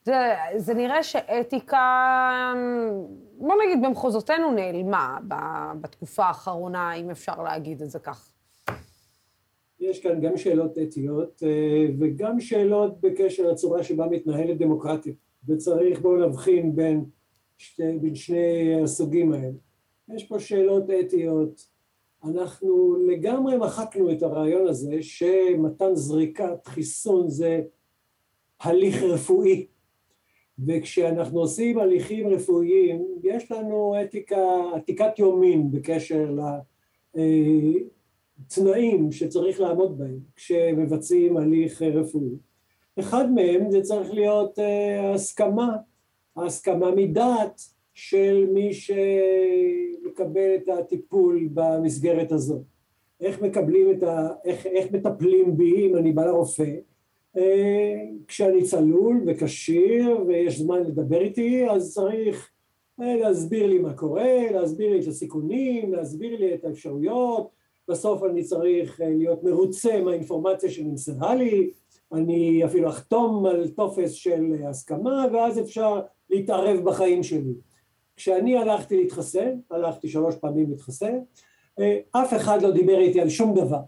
[0.04, 2.52] זה, זה נראה שאתיקה,
[3.38, 5.18] בוא נגיד, במחוזותינו נעלמה
[5.80, 8.30] בתקופה האחרונה, אם אפשר להגיד את זה כך.
[9.80, 15.12] יש כאן גם שאלות אתיות אה, וגם שאלות בקשר לצורה שבה מתנהלת דמוקרטיה.
[15.48, 17.04] וצריך בואו להבחין בין,
[17.58, 19.56] שתי, בין שני הסוגים האלה.
[20.08, 21.74] יש פה שאלות אתיות,
[22.24, 27.62] אנחנו לגמרי מחקנו את הרעיון הזה שמתן זריקת חיסון זה
[28.60, 29.66] הליך רפואי.
[30.66, 36.36] וכשאנחנו עושים הליכים רפואיים יש לנו אתיקה, עתיקת יומין בקשר
[37.14, 42.36] לתנאים שצריך לעמוד בהם כשמבצעים הליך רפואי.
[43.00, 45.76] אחד מהם זה צריך להיות אה, הסכמה,
[46.36, 52.62] הסכמה מדעת של מי שמקבל את הטיפול במסגרת הזאת.
[53.20, 54.28] איך מקבלים את ה...
[54.44, 56.74] איך, איך מטפלים בי אם אני בא לרופא
[57.36, 57.94] אה,
[58.28, 62.50] כשאני צלול וכשיר ויש זמן לדבר איתי אז צריך
[63.00, 67.48] אה, להסביר לי מה קורה, להסביר לי את הסיכונים, להסביר לי את האפשרויות,
[67.88, 71.70] בסוף אני צריך להיות מרוצה מהאינפורמציה שנמסרה לי,
[72.12, 77.54] אני אפילו אחתום על טופס של הסכמה ואז אפשר להתערב בחיים שלי.
[78.16, 81.18] כשאני הלכתי להתחסן, הלכתי שלוש פעמים להתחסן,
[81.80, 83.80] אה, אף אחד לא דיבר איתי על שום דבר,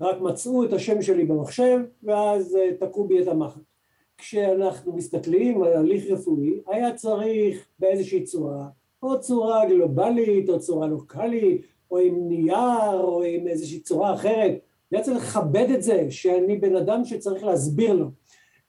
[0.00, 3.60] רק מצאו את השם שלי במחשב ואז אה, תקעו בי את המחט.
[4.18, 8.68] כשאנחנו מסתכלים על הליך רפואי, היה צריך באיזושהי צורה,
[9.02, 14.58] או צורה גלובלית, או צורה לוקאלית, או עם נייר, או עם איזושהי צורה אחרת,
[14.90, 18.06] היה צריך לכבד את זה שאני בן אדם שצריך להסביר לו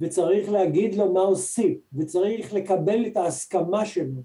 [0.02, 4.22] וצריך להגיד לו מה עושים וצריך לקבל את ההסכמה שלו.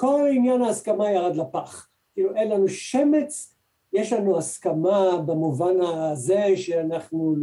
[0.00, 1.88] כל עניין ההסכמה ירד לפח.
[2.14, 3.54] כאילו אין לנו שמץ,
[3.92, 7.36] יש לנו הסכמה במובן הזה שאנחנו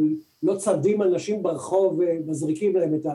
[0.44, 3.14] לא צדים אנשים ברחוב ומזריקים להם את, ה,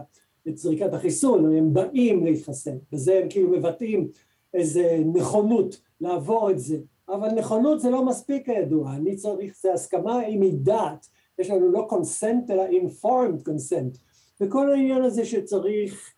[0.48, 4.08] את זריקת החיסון, הם באים להתחסן, וזה הם כאילו מבטאים
[4.54, 6.78] איזה נכונות לעבור את זה.
[7.08, 11.06] אבל נכונות זה לא מספיק כידוע, אני צריך, זה הסכמה עם מדעת,
[11.38, 13.98] יש לנו לא consent אלא informed consent,
[14.40, 16.14] וכל העניין הזה שצריך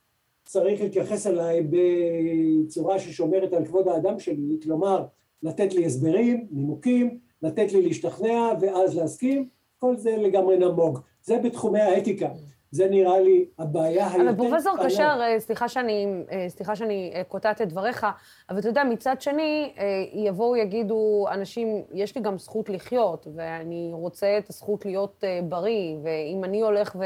[0.52, 5.04] צריך להתייחס אליי בצורה ששומרת על כבוד האדם שלי, כלומר
[5.42, 11.80] לתת לי הסברים, נימוקים, לתת לי להשתכנע ואז להסכים, כל זה לגמרי נמוג, זה בתחומי
[11.80, 12.28] האתיקה.
[12.72, 14.30] זה נראה לי הבעיה היותר קטנה.
[14.30, 18.06] אבל פרופסור קשר, אה, סליחה שאני, אה, סליחה שאני אה, קוטעת את דבריך,
[18.50, 19.72] אבל אתה יודע, מצד שני,
[20.12, 26.44] יבואו, יגידו אנשים, יש לי גם זכות לחיות, ואני רוצה את הזכות להיות בריא, ואם
[26.44, 26.96] אני הולך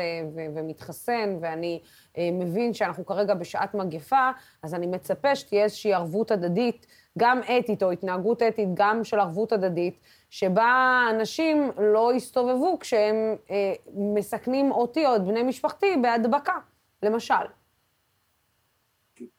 [0.54, 1.80] ומתחסן, ואני
[2.18, 4.30] מבין שאנחנו כרגע בשעת מגפה,
[4.62, 6.86] אז אני מצפה שתהיה איזושהי ערבות הדדית,
[7.18, 9.98] גם אתית או התנהגות אתית, גם של ערבות הדדית,
[10.30, 16.58] שבה אנשים לא יסתובבו כשהם אה, מסכנים אותי או את בני משפחתי בהדבקה,
[17.02, 17.34] למשל.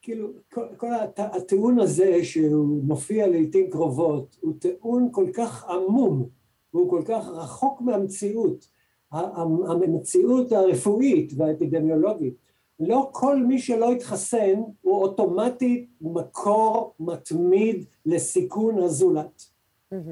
[0.02, 6.28] כאילו, כל, כל הטיעון הזה שהוא מופיע לעיתים קרובות, הוא טיעון כל כך עמום,
[6.74, 8.68] והוא כל כך רחוק מהמציאות.
[9.12, 12.34] המציאות הרפואית והאפידמיולוגית
[12.80, 19.47] לא כל מי שלא התחסן הוא אוטומטית מקור מתמיד לסיכון הזולת.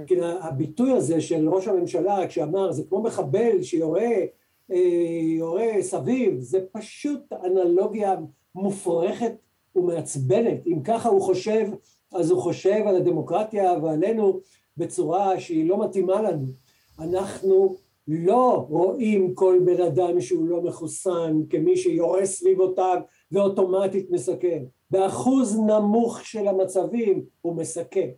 [0.07, 4.11] כי הביטוי הזה של ראש הממשלה כשאמר זה כמו מחבל שיורה
[5.37, 8.17] יורה סביב, זה פשוט אנלוגיה
[8.55, 9.33] מופרכת
[9.77, 10.67] ומעצבנת.
[10.67, 11.67] אם ככה הוא חושב,
[12.13, 14.41] אז הוא חושב על הדמוקרטיה ועלינו
[14.77, 16.47] בצורה שהיא לא מתאימה לנו.
[16.99, 17.77] אנחנו
[18.09, 23.01] לא רואים כל בן אדם שהוא לא מחוסן כמי שיורה סביבותיו
[23.33, 24.65] ואוטומטית מסכן.
[24.91, 28.09] באחוז נמוך של המצבים הוא מסכן.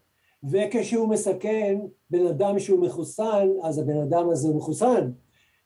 [0.50, 1.78] וכשהוא מסכן
[2.10, 5.10] בן אדם שהוא מחוסן, אז הבן אדם הזה מחוסן.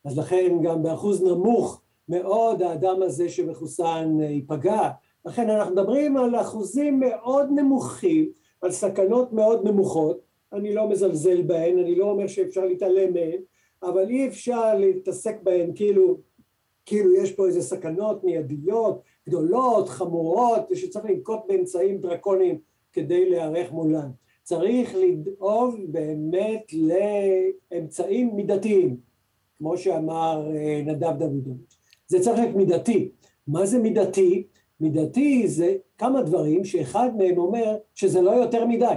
[0.05, 4.91] אז לכן גם באחוז נמוך מאוד האדם הזה שמחוסן ייפגע.
[5.25, 8.31] לכן אנחנו מדברים על אחוזים מאוד נמוכים,
[8.63, 10.21] על סכנות מאוד נמוכות,
[10.53, 13.41] אני לא מזלזל בהן, אני לא אומר שאפשר להתעלם מהן,
[13.83, 16.19] אבל אי אפשר להתעסק בהן כאילו,
[16.87, 22.59] כאילו יש פה איזה סכנות מיידיות, גדולות, חמורות, שצריך לנקוט באמצעים דרקוניים
[22.93, 24.11] כדי להיערך מולן.
[24.43, 28.97] צריך לדאוג באמת לאמצעים מידתיים,
[29.59, 30.49] כמו שאמר
[30.85, 31.79] נדב דודוביץ'.
[32.07, 33.11] זה צריך להיות מידתי.
[33.47, 34.47] מה זה מידתי?
[34.81, 38.95] מידתי זה כמה דברים שאחד מהם אומר שזה לא יותר מדי.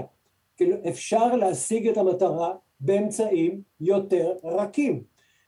[0.57, 5.03] כאילו אפשר להשיג את המטרה באמצעים יותר רכים.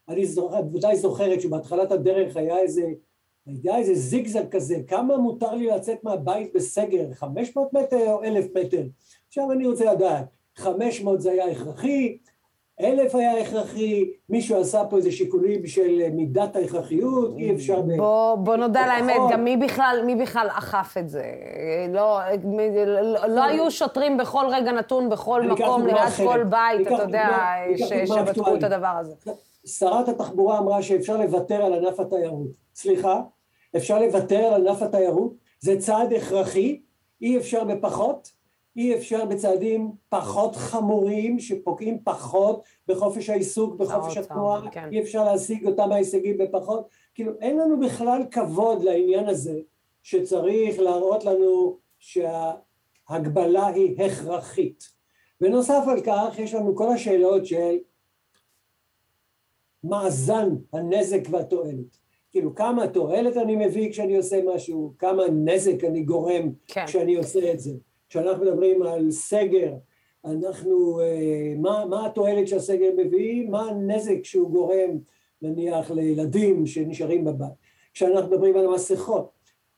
[0.09, 0.25] אני
[0.73, 2.83] ודאי זוכרת שבהתחלת הדרך היה איזה,
[3.47, 8.83] היה איזה זיגזג כזה, כמה מותר לי לצאת מהבית בסגר, 500 מטר או 1,000 מטר?
[9.27, 12.17] עכשיו אני רוצה לדעת, 500 זה היה הכרחי,
[12.81, 17.81] אלף היה הכרחי, מישהו עשה פה איזה שיקולים של מידת ההכרחיות, אי אפשר...
[17.81, 21.23] בוא, בוא נודה לאמת, גם מי בכלל, מי בכלל אכף את זה?
[21.93, 22.19] לא,
[22.85, 27.29] לא, לא היו שוטרים בכל רגע נתון, בכל מקום, ליד כל בית, אתה יודע,
[27.77, 29.13] שבדקו את הדבר הזה.
[29.65, 32.47] שרת התחבורה אמרה שאפשר לוותר על ענף התיירות.
[32.75, 33.21] סליחה?
[33.77, 35.33] אפשר לוותר על ענף התיירות?
[35.59, 36.81] זה צעד הכרחי?
[37.21, 38.31] אי אפשר בפחות?
[38.77, 44.89] אי אפשר בצעדים פחות חמורים שפוגעים פחות בחופש העיסוק, בחופש התנועה, כן.
[44.91, 49.59] אי אפשר להשיג אותם ההישגים בפחות, כאילו אין לנו בכלל כבוד לעניין הזה
[50.03, 54.83] שצריך להראות לנו שההגבלה היא הכרחית.
[55.41, 57.77] בנוסף על כך יש לנו כל השאלות של
[59.83, 61.97] מאזן הנזק והתועלת.
[62.37, 66.85] כאילו כמה תועלת אני מביא כשאני עושה משהו, כמה נזק אני גורם כן.
[66.85, 67.71] כשאני עושה את זה.
[68.09, 69.73] כשאנחנו מדברים על סגר,
[70.25, 74.89] אנחנו, אה, מה, מה התועלת שהסגר מביא, מה הנזק שהוא גורם
[75.41, 77.53] נניח לילדים שנשארים בבית.
[77.93, 79.29] כשאנחנו מדברים על מסכות,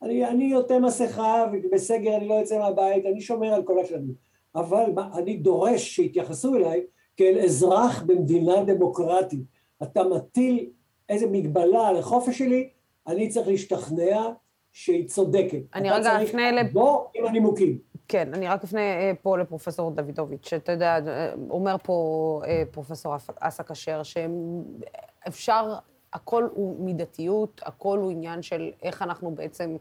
[0.02, 4.14] אני, אני עוטה מסכה ובסגר אני לא יוצא מהבית, אני שומר על כל השנים,
[4.56, 6.82] אבל מה, אני דורש שיתייחסו אליי
[7.18, 9.44] כאל אזרח במדינה דמוקרטית.
[9.84, 10.70] אתה מטיל
[11.10, 12.70] איזה מגבלה על החופש שלי,
[13.08, 14.30] אני צריך להשתכנע
[14.72, 15.62] שהיא צודקת.
[15.76, 16.64] אני רגע אפנה ל...
[16.64, 17.78] בוא עם הנימוקים.
[18.08, 23.16] כן, אני רק אפנה אה, פה לפרופסור דוידוביץ', שאתה יודע, אה, אומר פה אה, פרופסור
[23.40, 25.76] אסא כשר, שאפשר,
[26.14, 29.78] הכל הוא מידתיות, הכל הוא עניין של איך אנחנו בעצם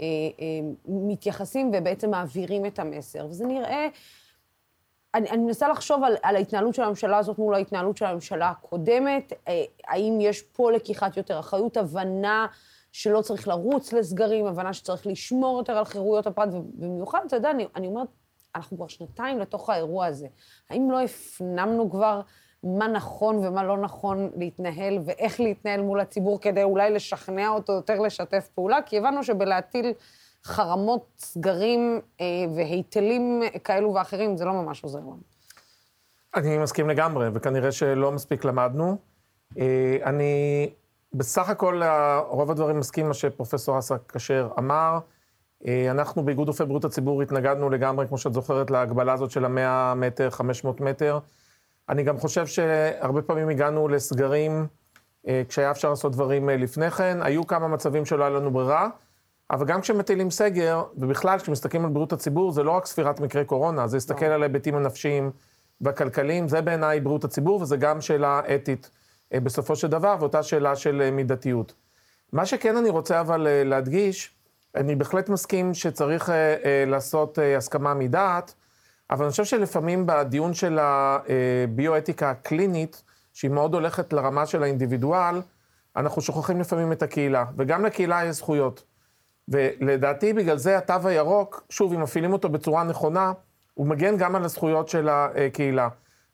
[0.00, 0.06] אה,
[0.40, 0.46] אה,
[0.86, 3.26] מתייחסים ובעצם מעבירים את המסר.
[3.30, 3.88] וזה נראה...
[5.14, 9.32] אני, אני מנסה לחשוב על, על ההתנהלות של הממשלה הזאת מול ההתנהלות של הממשלה הקודמת,
[9.48, 12.46] אה, האם יש פה לקיחת יותר אחריות, הבנה
[12.92, 17.66] שלא צריך לרוץ לסגרים, הבנה שצריך לשמור יותר על חירויות הפרט, ובמיוחד, אתה יודע, אני,
[17.76, 18.08] אני אומרת,
[18.54, 20.26] אנחנו כבר שנתיים לתוך האירוע הזה.
[20.70, 22.20] האם לא הפנמנו כבר
[22.64, 28.00] מה נכון ומה לא נכון להתנהל, ואיך להתנהל מול הציבור כדי אולי לשכנע אותו יותר
[28.00, 28.82] לשתף פעולה?
[28.82, 29.92] כי הבנו שבלהטיל
[30.44, 32.26] חרמות, סגרים אה,
[32.56, 35.20] והיטלים כאלו ואחרים, זה לא ממש עוזר לנו.
[36.34, 38.96] אני מסכים לגמרי, וכנראה שלא מספיק למדנו.
[39.58, 40.70] אה, אני
[41.14, 41.82] בסך הכל,
[42.28, 44.98] רוב הדברים מסכים מה שפרופסור אסא כשר אמר.
[45.66, 49.94] אה, אנחנו באיגוד רופאי בריאות הציבור התנגדנו לגמרי, כמו שאת זוכרת, להגבלה הזאת של ה-100
[49.94, 51.18] מטר, 500 מטר.
[51.88, 54.66] אני גם חושב שהרבה פעמים הגענו לסגרים
[55.28, 57.18] אה, כשהיה אפשר לעשות דברים אה, לפני כן.
[57.22, 58.88] היו כמה מצבים שלא היה לנו ברירה,
[59.52, 63.86] אבל גם כשמטילים סגר, ובכלל, כשמסתכלים על בריאות הציבור, זה לא רק ספירת מקרי קורונה,
[63.86, 65.30] זה להסתכל על ההיבטים הנפשיים
[65.80, 68.90] והכלכליים, זה בעיניי בריאות הציבור, וזה גם שאלה אתית.
[69.34, 71.72] אה, בסופו של דבר, ואותה שאלה של אה, מידתיות.
[72.32, 74.34] מה שכן אני רוצה אבל אה, להדגיש,
[74.74, 76.32] אני בהחלט מסכים שצריך
[76.86, 78.54] לעשות הסכמה מדעת,
[79.10, 85.40] אבל אני חושב שלפעמים בדיון של הביואתיקה הקלינית, שהיא מאוד הולכת לרמה של האינדיבידואל,
[85.96, 88.82] אנחנו שוכחים לפעמים את הקהילה, וגם לקהילה יש זכויות.
[89.48, 93.32] ולדעתי בגלל זה התו הירוק, שוב, אם מפעילים אותו בצורה נכונה,
[93.74, 95.88] הוא מגן גם על הזכויות של הקהילה.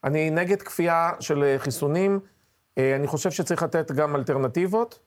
[0.05, 2.21] אני נגד כפייה של חיסונים,
[2.79, 4.99] אה, אני חושב שצריך לתת גם אלטרנטיבות,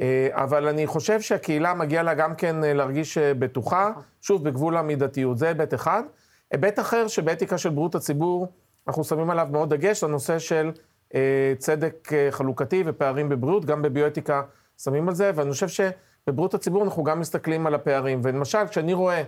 [0.00, 4.76] אה, אבל אני חושב שהקהילה מגיע לה גם כן אה, להרגיש אה, בטוחה, שוב, בגבול
[4.76, 6.02] המידתיות, זה היבט אחד.
[6.50, 8.52] היבט אחר שבאתיקה של בריאות הציבור,
[8.88, 10.70] אנחנו שמים עליו מאוד דגש, לנושא של
[11.58, 14.42] צדק חלוקתי ופערים בבריאות, גם בביואתיקה
[14.78, 15.68] שמים על זה, ואני חושב
[16.26, 18.20] שבבריאות הציבור אנחנו גם מסתכלים על הפערים.
[18.24, 19.22] ולמשל, כשאני רואה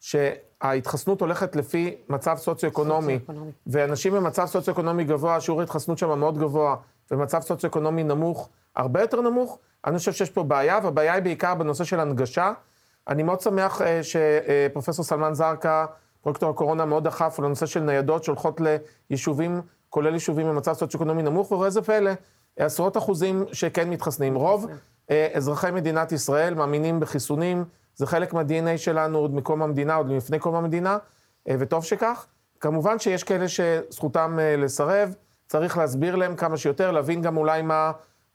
[0.00, 3.18] שההתחסנות הולכת לפי מצב סוציו-אקונומי,
[3.66, 6.76] ואנשים במצב סוציו-אקונומי גבוה, שיעור ההתחסנות שם מאוד גבוה,
[7.10, 11.84] ומצב סוציו-אקונומי נמוך, הרבה יותר נמוך, אני חושב שיש פה בעיה, והבעיה היא בעיקר בנושא
[11.84, 12.52] של הנגשה.
[13.08, 15.84] אני מאוד שמח אה, שפרופסור סלמן זרקא,
[16.22, 18.60] פרויקטור הקורונה, מאוד דחף לנושא של ניידות שהולכות
[19.10, 22.10] ליישובים, כולל יישובים במצב סוציו-אקונומי נמוך, וראה זה פלא,
[22.56, 24.34] עשרות אחוזים שכן מתחסנים.
[24.34, 24.66] רוב
[25.34, 30.54] אזרחי מדינת ישראל מאמינים בחיסונים, זה חלק מה-DNA שלנו עוד מקום המדינה, עוד לפני קום
[30.54, 30.98] המדינה,
[31.48, 32.26] אה, וטוב שכך.
[32.60, 35.14] כמובן שיש כאלה שזכותם לסרב,
[35.46, 37.92] צריך להסביר להם כמה שיותר, להבין גם אולי מה...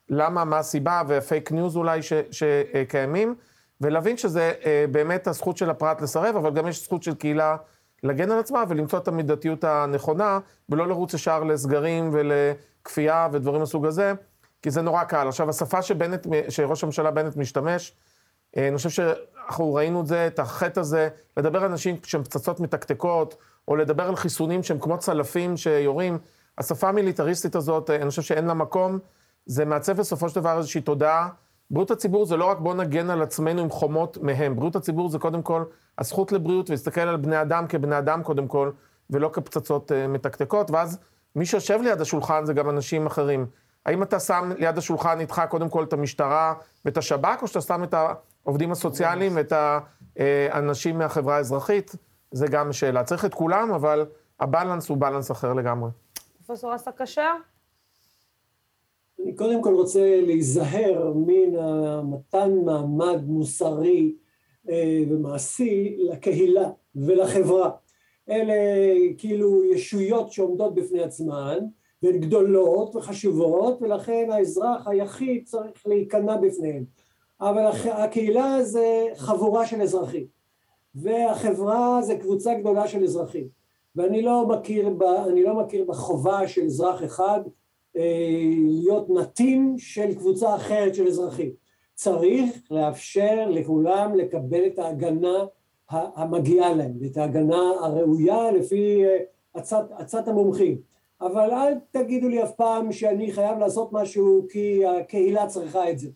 [0.09, 3.35] למה, מה הסיבה, ופייק ניוז אולי ש, שקיימים,
[3.81, 7.57] ולהבין שזה אה, באמת הזכות של הפרט לסרב, אבל גם יש זכות של קהילה
[8.03, 14.13] להגן על עצמה ולמצוא את המידתיות הנכונה, ולא לרוץ ישר לסגרים ולכפייה ודברים מסוג הזה,
[14.61, 15.27] כי זה נורא קל.
[15.27, 17.93] עכשיו, השפה שבנט, שראש הממשלה בנט משתמש,
[18.57, 22.59] אה, אני חושב שאנחנו ראינו את זה, את החטא הזה, לדבר על אנשים כשהם פצצות
[22.59, 23.35] מתקתקות,
[23.67, 26.17] או לדבר על חיסונים שהם כמו צלפים שיורים.
[26.57, 28.99] השפה המיליטריסטית הזאת, אה, אני חושב שאין לה מקום.
[29.45, 31.29] זה מעצב בסופו של דבר איזושהי תודעה.
[31.71, 34.55] בריאות הציבור זה לא רק בוא נגן על עצמנו עם חומות מהם.
[34.55, 35.63] בריאות הציבור זה קודם כל
[35.97, 38.71] הזכות לבריאות ולהסתכל על בני אדם כבני אדם קודם כל,
[39.09, 40.99] ולא כפצצות uh, מתקתקות, ואז
[41.35, 43.45] מי שיושב ליד השולחן זה גם אנשים אחרים.
[43.87, 46.53] האם אתה שם ליד השולחן איתך קודם כל את המשטרה
[46.85, 49.53] ואת השב"כ, או שאתה שם את העובדים הסוציאליים ואת
[50.51, 51.95] האנשים מהחברה האזרחית?
[52.31, 53.03] זה גם שאלה.
[53.03, 54.05] צריך את כולם, אבל
[54.39, 55.89] הבלנס הוא בלנס אחר לגמרי.
[56.45, 57.35] פרופסור אסא כשר?
[59.23, 64.15] אני קודם כל רוצה להיזהר מן המתן מעמד מוסרי
[64.69, 67.69] אה, ומעשי לקהילה ולחברה.
[68.29, 68.53] אלה
[69.17, 71.57] כאילו ישויות שעומדות בפני עצמן
[72.03, 76.83] והן גדולות וחשובות ולכן האזרח היחיד צריך להיכנע בפניהן.
[77.41, 80.25] אבל הקהילה זה חבורה של אזרחים
[80.95, 83.47] והחברה זה קבוצה גדולה של אזרחים
[83.95, 85.03] ואני לא מכיר, ב,
[85.45, 87.39] לא מכיר בחובה של אזרח אחד
[87.95, 91.51] להיות נתין של קבוצה אחרת של אזרחים.
[91.93, 95.45] צריך לאפשר לכולם לקבל את ההגנה
[95.89, 99.17] המגיעה להם, את ההגנה הראויה לפי אה,
[99.53, 100.77] עצת, עצת המומחים.
[101.21, 106.09] אבל אל תגידו לי אף פעם שאני חייב לעשות משהו כי הקהילה צריכה את זה.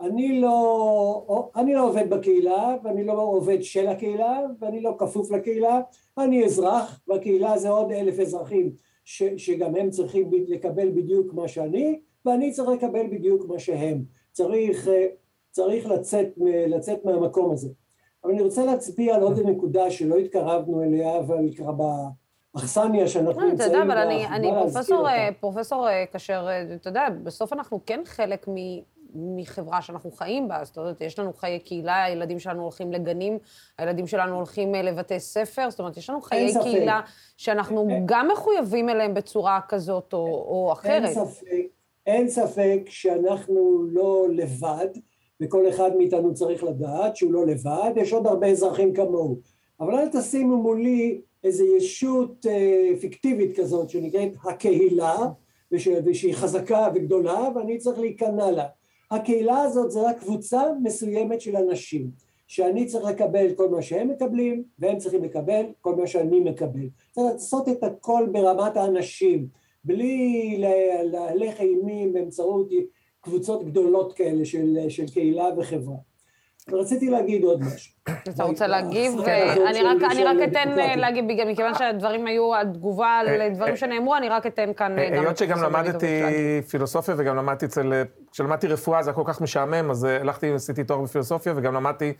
[0.00, 5.80] אני לא, אני לא עובד בקהילה ואני לא עובד של הקהילה ואני לא כפוף לקהילה,
[6.18, 8.72] אני אזרח והקהילה זה עוד אלף אזרחים
[9.04, 14.04] ש, שגם הם צריכים לקבל בדיוק מה שאני, ואני צריך לקבל בדיוק מה שהם.
[14.32, 14.88] צריך,
[15.50, 16.28] צריך לצאת,
[16.66, 17.68] לצאת מהמקום הזה.
[18.24, 21.72] אבל אני רוצה להצביע על עוד נקודה שלא התקרבנו אליה, אבל ככה
[22.60, 23.64] באכסניה שאנחנו נמצאים בה.
[23.66, 28.00] אתה יודע, אבל אני, אני פרופסור, אה, פרופסור אה, כאשר, אתה יודע, בסוף אנחנו כן
[28.04, 28.54] חלק מ...
[29.14, 33.38] מחברה שאנחנו חיים בה, זאת אומרת, יש לנו חיי קהילה, הילדים שלנו הולכים לגנים,
[33.78, 37.00] הילדים שלנו הולכים אה, לבתי ספר, זאת אומרת, יש לנו חיי קהילה
[37.36, 41.04] שאנחנו אין, גם מחויבים אליהם בצורה כזאת או, או אחרת.
[41.04, 41.66] אין ספק,
[42.06, 44.88] אין ספק שאנחנו לא לבד,
[45.40, 49.38] וכל אחד מאיתנו צריך לדעת שהוא לא לבד, יש עוד הרבה אזרחים כמוהו.
[49.80, 55.16] אבל אל תשימו מולי איזו ישות אה, פיקטיבית כזאת שנקראת הקהילה,
[55.72, 58.66] וש, ושהיא חזקה וגדולה, ואני צריך להיכנע לה.
[59.10, 62.10] הקהילה הזאת זה רק קבוצה מסוימת של אנשים,
[62.46, 66.88] שאני צריך לקבל כל מה שהם מקבלים, והם צריכים לקבל כל מה שאני מקבל.
[67.12, 69.48] צריך לעשות את הכל ברמת האנשים,
[69.84, 70.56] בלי
[71.04, 72.68] להלך אימים באמצעות
[73.20, 75.96] קבוצות גדולות כאלה של, של קהילה וחברה.
[76.72, 77.92] רציתי להגיד עוד משהו.
[78.28, 79.20] אתה רוצה להגיב?
[80.10, 84.46] אני רק אתן להגיב, מכיוון שהדברים היו התגובה על אה, דברים אה, שנאמרו, אני רק
[84.46, 85.22] אתן כאן אה, גם...
[85.22, 86.22] היות שגם למדתי
[86.68, 88.02] פילוסופיה וגם למדתי אצל...
[88.32, 92.12] כשלמדתי רפואה זה היה כל כך משעמם, אז הלכתי ועשיתי תואר בפילוסופיה וגם למדתי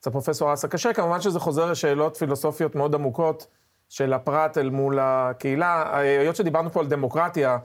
[0.00, 0.92] אצל פרופסור אסא קשה.
[0.92, 3.46] כמובן שזה חוזר לשאלות פילוסופיות מאוד עמוקות
[3.88, 5.98] של הפרט אל מול הקהילה.
[5.98, 7.58] היות שדיברנו פה על דמוקרטיה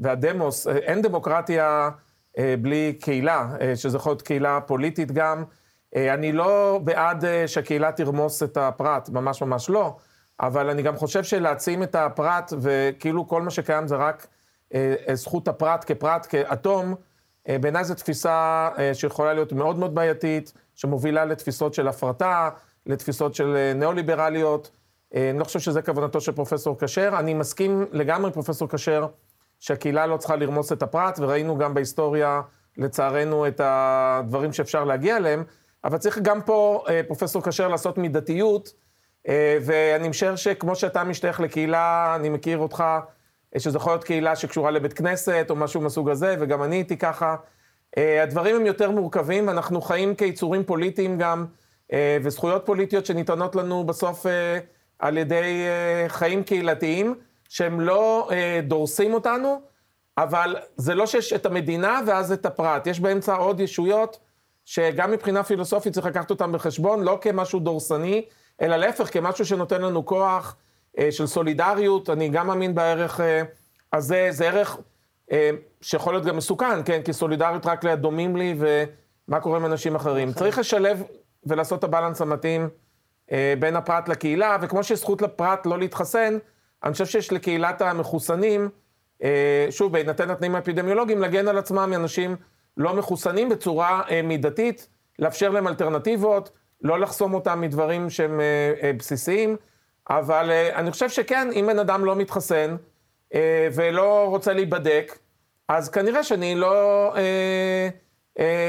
[0.00, 1.90] והדמוס, אין דמוקרטיה
[2.60, 5.44] בלי קהילה, שזה יכול להיות קהילה פוליטית גם.
[5.96, 9.96] אה, אני לא בעד אה, שהקהילה תרמוס את הפרט, ממש ממש לא,
[10.40, 14.26] אבל אני גם חושב שלהעצים את הפרט, וכאילו כל מה שקיים זה רק
[14.74, 16.94] אה, זכות הפרט כפרט, כאטום,
[17.60, 22.50] בעיניי זו תפיסה שיכולה להיות מאוד מאוד בעייתית, שמובילה לתפיסות של הפרטה,
[22.86, 24.70] לתפיסות של ניאו-ליברליות.
[25.14, 27.14] אני לא חושב שזה כוונתו של פרופסור כשר.
[27.18, 29.06] אני מסכים לגמרי, פרופסור כשר,
[29.60, 32.40] שהקהילה לא צריכה לרמוס את הפרט, וראינו גם בהיסטוריה
[32.76, 35.44] לצערנו, את הדברים שאפשר להגיע אליהם,
[35.84, 38.72] אבל צריך גם פה, אה, פרופסור כשר, לעשות מידתיות,
[39.28, 42.84] אה, ואני משער שכמו שאתה משתייך לקהילה, אני מכיר אותך,
[43.58, 47.36] שזה יכול להיות קהילה שקשורה לבית כנסת או משהו מסוג הזה, וגם אני הייתי ככה.
[47.96, 51.46] הדברים הם יותר מורכבים, אנחנו חיים כיצורים פוליטיים גם,
[52.22, 54.26] וזכויות פוליטיות שניתנות לנו בסוף
[54.98, 55.66] על ידי
[56.08, 57.14] חיים קהילתיים,
[57.48, 58.30] שהם לא
[58.62, 59.60] דורסים אותנו,
[60.18, 62.86] אבל זה לא שיש את המדינה ואז את הפרט.
[62.86, 64.18] יש באמצע עוד ישויות
[64.64, 68.24] שגם מבחינה פילוסופית צריך לקחת אותן בחשבון, לא כמשהו דורסני,
[68.62, 70.56] אלא להפך, כמשהו שנותן לנו כוח
[70.98, 72.10] אה, של סולידריות.
[72.10, 73.42] אני גם מאמין בערך אה,
[73.92, 74.78] הזה, זה ערך
[75.32, 75.50] אה,
[75.80, 77.02] שיכול להיות גם מסוכן, כן?
[77.02, 80.28] כי סולידריות רק לדומים לי ומה קורה עם אנשים אחרים.
[80.28, 80.38] נכון.
[80.38, 81.02] צריך לשלב
[81.46, 82.68] ולעשות את הבלנס המתאים
[83.32, 86.38] אה, בין הפרט לקהילה, וכמו שיש זכות לפרט לא להתחסן,
[86.84, 88.68] אני חושב שיש לקהילת המחוסנים,
[89.22, 92.36] אה, שוב, בהינתן התנאים האפידמיולוגיים, להגן על עצמם מאנשים
[92.76, 96.50] לא מחוסנים בצורה אה, מידתית, לאפשר להם אלטרנטיבות,
[96.82, 99.56] לא לחסום אותם מדברים שהם אה, בסיסיים,
[100.10, 102.76] אבל אני חושב שכן, אם בן אדם לא מתחסן
[103.74, 105.18] ולא רוצה להיבדק,
[105.68, 107.14] אז כנראה שאני לא...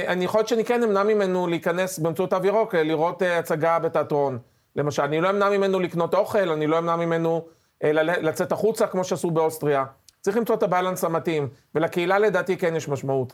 [0.08, 4.40] אני יכול להיות שאני כן אמנע ממנו להיכנס באמצעות תו ירוק, לראות הצגה בתיאטרון.
[4.76, 7.46] למשל, אני לא אמנע ממנו לקנות אוכל, אני לא אמנע ממנו
[8.02, 9.86] לצאת החוצה כמו שעשו באוסטריה.
[10.22, 13.34] צריך למצוא את הבלנס המתאים, ולקהילה לדעתי כן יש משמעות.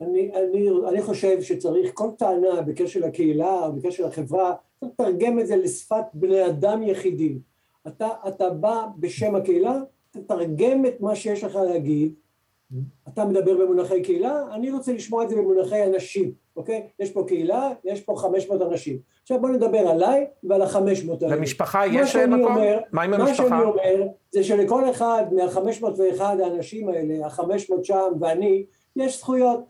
[0.00, 5.46] אני, אני, אני חושב שצריך כל טענה בקשר לקהילה או בקשר לחברה, צריך לתרגם את
[5.46, 7.38] זה לשפת בני אדם יחידים.
[7.86, 9.78] אתה, אתה בא בשם הקהילה,
[10.10, 12.14] תתרגם את מה שיש לך להגיד,
[13.08, 16.86] אתה מדבר במונחי קהילה, אני רוצה לשמוע את זה במונחי אנשים, אוקיי?
[16.98, 18.98] יש פה קהילה, יש פה 500 אנשים.
[19.22, 20.78] עכשיו בוא נדבר עליי ועל ה-500
[21.22, 21.36] האלה.
[21.36, 22.44] למשפחה יש מקום?
[22.44, 23.42] אומר, מה עם המשפחה?
[23.42, 28.64] מה שאני אומר זה שלכל אחד מה-501 האנשים האלה, ה-500 שם ואני,
[28.96, 29.60] יש זכויות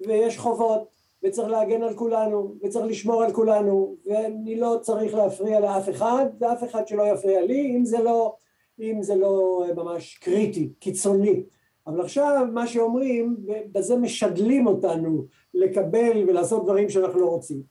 [0.00, 0.88] ויש חובות
[1.22, 6.64] וצריך להגן על כולנו וצריך לשמור על כולנו ואני לא צריך להפריע לאף אחד ואף
[6.64, 8.34] אחד שלא יפריע לי אם זה לא,
[8.80, 11.42] אם זה לא ממש קריטי, קיצוני.
[11.86, 13.36] אבל עכשיו מה שאומרים,
[13.72, 17.62] בזה משדלים אותנו לקבל ולעשות דברים שאנחנו לא רוצים.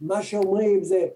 [0.00, 1.06] מה שאומרים זה,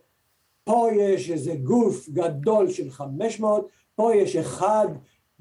[0.65, 4.87] פה יש איזה גוף גדול של 500, פה יש אחד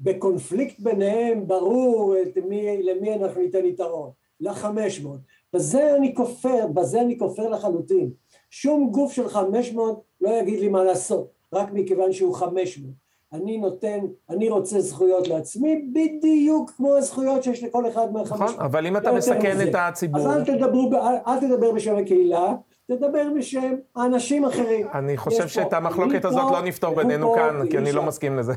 [0.00, 2.14] בקונפליקט ביניהם, ברור
[2.48, 4.10] מי, למי אנחנו ניתן יתרון,
[4.42, 5.08] ל-500.
[5.52, 8.10] בזה אני כופר, בזה אני כופר לחלוטין.
[8.50, 13.02] שום גוף של 500 לא יגיד לי מה לעשות, רק מכיוון שהוא 500.
[13.32, 13.98] אני נותן,
[14.30, 18.40] אני רוצה זכויות לעצמי, בדיוק כמו הזכויות שיש לכל אחד מהחמש.
[18.40, 20.20] נכון, אבל אם אתה מסכן את הציבור...
[20.20, 22.54] אז אל, תדברו, אל, אל תדבר בשם הקהילה,
[22.86, 24.86] תדבר בשם האנשים האחרים.
[24.94, 28.52] אני חושב שאת המחלוקת הזאת לא נפתור בינינו כאן, כי אני לא מסכים לזה.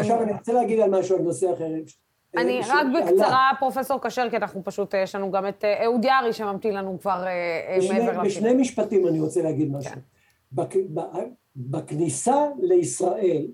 [0.00, 1.64] עכשיו אני רוצה להגיד על משהו, על נושא אחר.
[2.36, 6.32] אני רק בקצרה, פרופסור כשר, כי אנחנו פשוט, יש לנו גם את אה, אהוד יערי
[6.32, 8.24] שממתין לנו כבר אה, מעבר לפינה.
[8.24, 9.92] בשני משפטים אני רוצה להגיד משהו.
[9.92, 10.00] כן.
[11.56, 13.46] בכניסה לישראל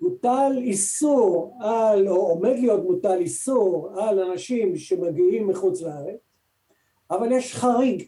[0.00, 6.20] הוטל איסור על, או עומד להיות מוטל איסור על אנשים שמגיעים מחוץ לארץ,
[7.10, 8.02] אבל יש חריג,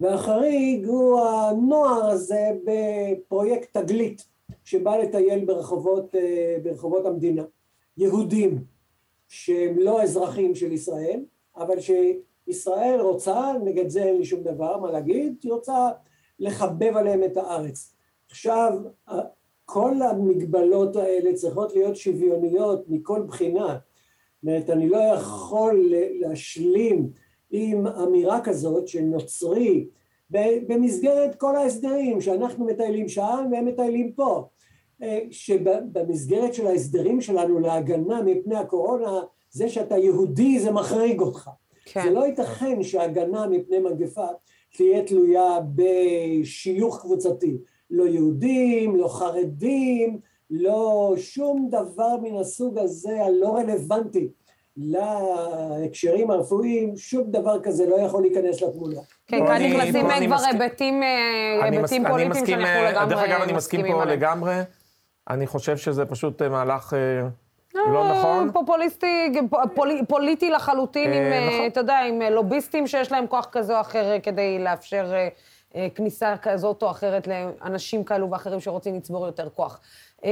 [0.00, 4.24] והחריג הוא הנוער הזה בפרויקט תגלית,
[4.64, 7.42] שבא לטייל ברחובות, אה, ברחובות המדינה.
[7.96, 8.73] יהודים
[9.28, 11.20] שהם לא אזרחים של ישראל,
[11.56, 15.90] אבל שישראל רוצה, נגד זה אין לי שום דבר מה להגיד, היא רוצה
[16.38, 17.94] לחבב עליהם את הארץ.
[18.30, 18.72] עכשיו,
[19.64, 23.66] כל המגבלות האלה צריכות להיות שוויוניות מכל בחינה.
[23.66, 27.10] זאת אומרת, אני לא יכול להשלים
[27.50, 29.86] עם אמירה כזאת של נוצרי
[30.68, 34.48] במסגרת כל ההסדרים, שאנחנו מטיילים שם והם מטיילים פה.
[35.02, 39.20] אה, שבמסגרת של ההסדרים שלנו להגנה מפני הקורונה,
[39.50, 41.50] זה שאתה יהודי זה מחריג אותך.
[41.84, 42.02] כן.
[42.04, 44.26] זה לא ייתכן שהגנה מפני מגפה
[44.76, 47.56] תהיה תלויה בשיוך קבוצתי.
[47.90, 50.18] לא יהודים, לא חרדים,
[50.50, 54.28] לא שום דבר מן הסוג הזה הלא רלוונטי
[54.76, 59.00] להקשרים הרפואיים, שום דבר כזה לא יכול להיכנס לתמונה.
[59.26, 60.40] כן, כאן נכנסים כבר
[61.64, 64.54] היבטים פוליטיים שאנחנו אה, לגמרי דרך אגב, אני מסכים פה לגמרי.
[65.30, 66.94] אני חושב שזה פשוט אה, מהלך...
[66.94, 67.28] אה,
[67.74, 68.52] לא נכון.
[68.52, 69.32] פופוליסטי,
[70.08, 71.66] פוליטי לחלוטין, עם, נכון.
[71.66, 75.12] אתה יודע, עם לוביסטים שיש להם כוח כזה או אחר כדי לאפשר
[75.74, 79.80] אה, כניסה כזאת או אחרת לאנשים כאלו ואחרים שרוצים לצבור יותר כוח.
[80.24, 80.30] אה,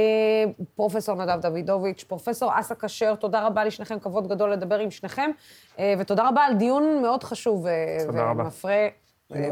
[0.75, 5.31] פרופסור נדב דוידוביץ', פרופסור אסא כשר, תודה רבה לשניכם, כבוד גדול לדבר עם שניכם,
[5.79, 7.65] אה, ותודה רבה על דיון מאוד חשוב.
[8.13, 8.87] ומפרה,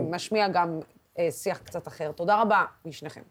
[0.09, 0.79] משמיע גם
[1.29, 2.11] שיח קצת אחר.
[2.11, 3.21] תודה רבה לשניכם.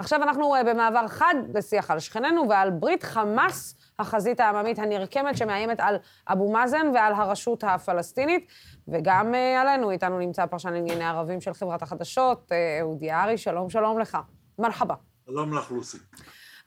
[0.00, 5.80] עכשיו אנחנו אה, במעבר חד לשיח על שכנינו ועל ברית חמאס, החזית העממית הנרקמת שמאיימת
[5.80, 5.96] על
[6.28, 8.46] אבו מאזן ועל הרשות הפלסטינית,
[8.88, 13.70] וגם אה, עלינו, איתנו נמצא פרשן לענייני ערבים של חברת החדשות, אה, אהוד יערי, שלום,
[13.70, 14.18] שלום לך.
[14.58, 14.94] מרחבה.
[15.26, 15.98] שלום לך, לוסי.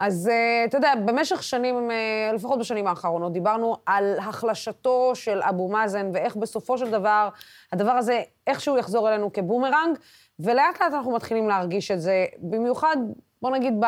[0.06, 5.70] אז uh, אתה יודע, במשך שנים, uh, לפחות בשנים האחרונות, דיברנו על החלשתו של אבו
[5.70, 7.30] מאזן ואיך בסופו של דבר,
[7.72, 9.98] הדבר הזה איכשהו יחזור אלינו כבומרנג,
[10.40, 12.98] ולאט לאט אנחנו מתחילים להרגיש את זה, במיוחד,
[13.42, 13.86] בוא נגיד, ב,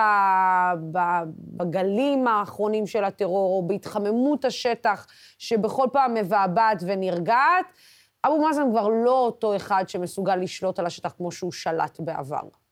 [0.92, 1.00] ב,
[1.38, 5.08] בגלים האחרונים של הטרור, או בהתחממות השטח,
[5.38, 7.66] שבכל פעם מבעבעת ונרגעת.
[8.26, 12.65] אבו מאזן כבר לא אותו אחד שמסוגל לשלוט על השטח כמו שהוא שלט בעבר.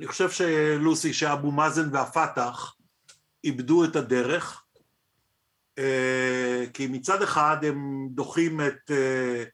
[0.00, 2.76] אני חושב שלוסי, שאבו מאזן והפת"ח
[3.44, 4.64] איבדו את הדרך,
[5.78, 9.44] אה, כי מצד אחד הם דוחים את אה,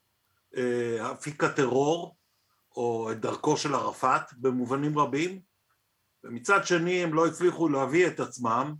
[0.57, 2.17] אה, אפיק הטרור,
[2.77, 5.41] או את דרכו של ערפאת במובנים רבים,
[6.25, 8.75] ומצד שני הם לא הצליחו להביא את עצמם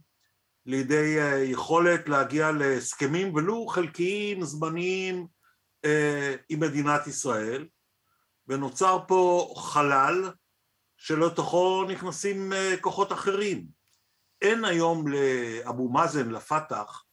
[0.67, 5.27] לידי יכולת להגיע להסכמים ולו חלקיים, זמניים,
[6.49, 7.69] עם מדינת ישראל,
[8.49, 10.31] ונוצר פה חלל
[10.97, 13.67] שלתוכו נכנסים אה, כוחות אחרים.
[14.43, 17.05] אין היום לאבו מאזן, לפת"ח,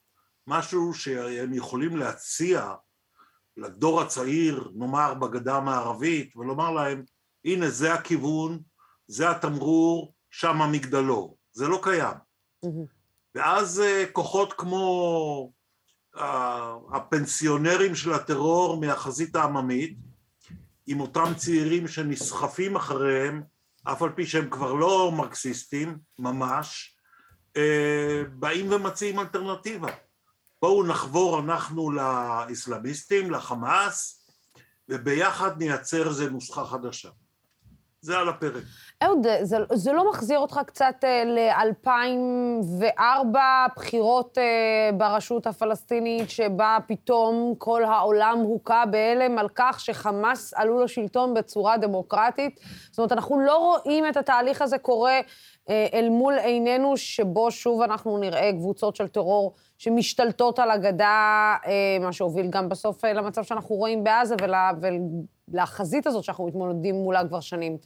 [0.48, 2.74] משהו שהם יכולים להציע
[3.58, 7.04] לדור הצעיר, נאמר בגדה המערבית, ולומר להם,
[7.46, 8.60] הנה זה הכיוון,
[9.08, 11.38] זה התמרור, שם המגדלור.
[11.52, 12.18] זה לא קיים.
[13.36, 15.52] ואז אה, כוחות כמו
[16.18, 19.98] אה, הפנסיונרים של הטרור מהחזית העממית,
[20.88, 23.44] עם אותם צעירים שנסחפים אחריהם
[23.84, 26.98] אף על פי שהם כבר לא מרקסיסטים ממש,
[27.58, 29.90] אה, באים ומציעים אלטרנטיבה.
[30.62, 34.28] בואו נחבור אנחנו לאסלאמיסטים, לחמאס,
[34.90, 37.10] וביחד נייצר איזה נוסחה חדשה.
[38.04, 38.64] זה על הפרק.
[39.04, 43.38] אהוד, זה, זה לא מחזיר אותך קצת אה, ל-2004,
[43.76, 44.44] בחירות אה,
[44.98, 52.60] ברשות הפלסטינית, שבה פתאום כל העולם הוכה בהלם על כך שחמאס עלו לשלטון בצורה דמוקרטית?
[52.90, 55.20] זאת אומרת, אנחנו לא רואים את התהליך הזה קורה
[55.70, 59.54] אה, אל מול עינינו, שבו שוב אנחנו נראה קבוצות של טרור
[59.84, 64.72] שמשתלטות על הגדה, אה, מה שהוביל גם בסוף אה, למצב שאנחנו רואים בעזה ולה,
[65.52, 67.78] ולחזית הזאת שאנחנו מתמודדים מולה כבר שנים.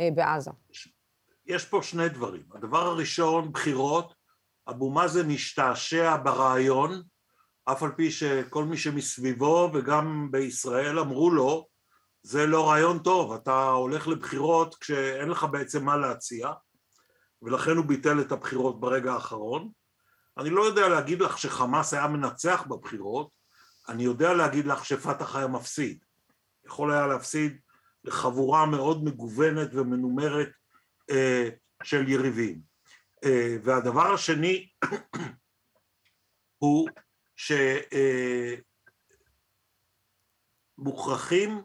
[0.00, 0.50] אה, בעזה?
[1.46, 2.42] יש פה שני דברים.
[2.54, 4.14] הדבר הראשון, בחירות,
[4.68, 7.02] אבו מאזן השתעשע ברעיון,
[7.64, 11.66] אף על פי שכל מי שמסביבו וגם בישראל אמרו לו,
[12.22, 16.48] זה לא רעיון טוב, אתה הולך לבחירות כשאין לך בעצם מה להציע,
[17.42, 19.83] ולכן הוא ביטל את הבחירות ברגע האחרון.
[20.38, 23.30] אני לא יודע להגיד לך שחמאס היה מנצח בבחירות,
[23.88, 26.04] אני יודע להגיד לך שפתח היה מפסיד.
[26.66, 27.60] יכול היה להפסיד
[28.04, 30.48] לחבורה מאוד מגוונת ומנומרת
[31.10, 31.48] אה,
[31.82, 32.60] של יריבים.
[33.24, 34.68] אה, והדבר השני
[36.58, 36.88] הוא
[40.76, 41.62] שמוכרחים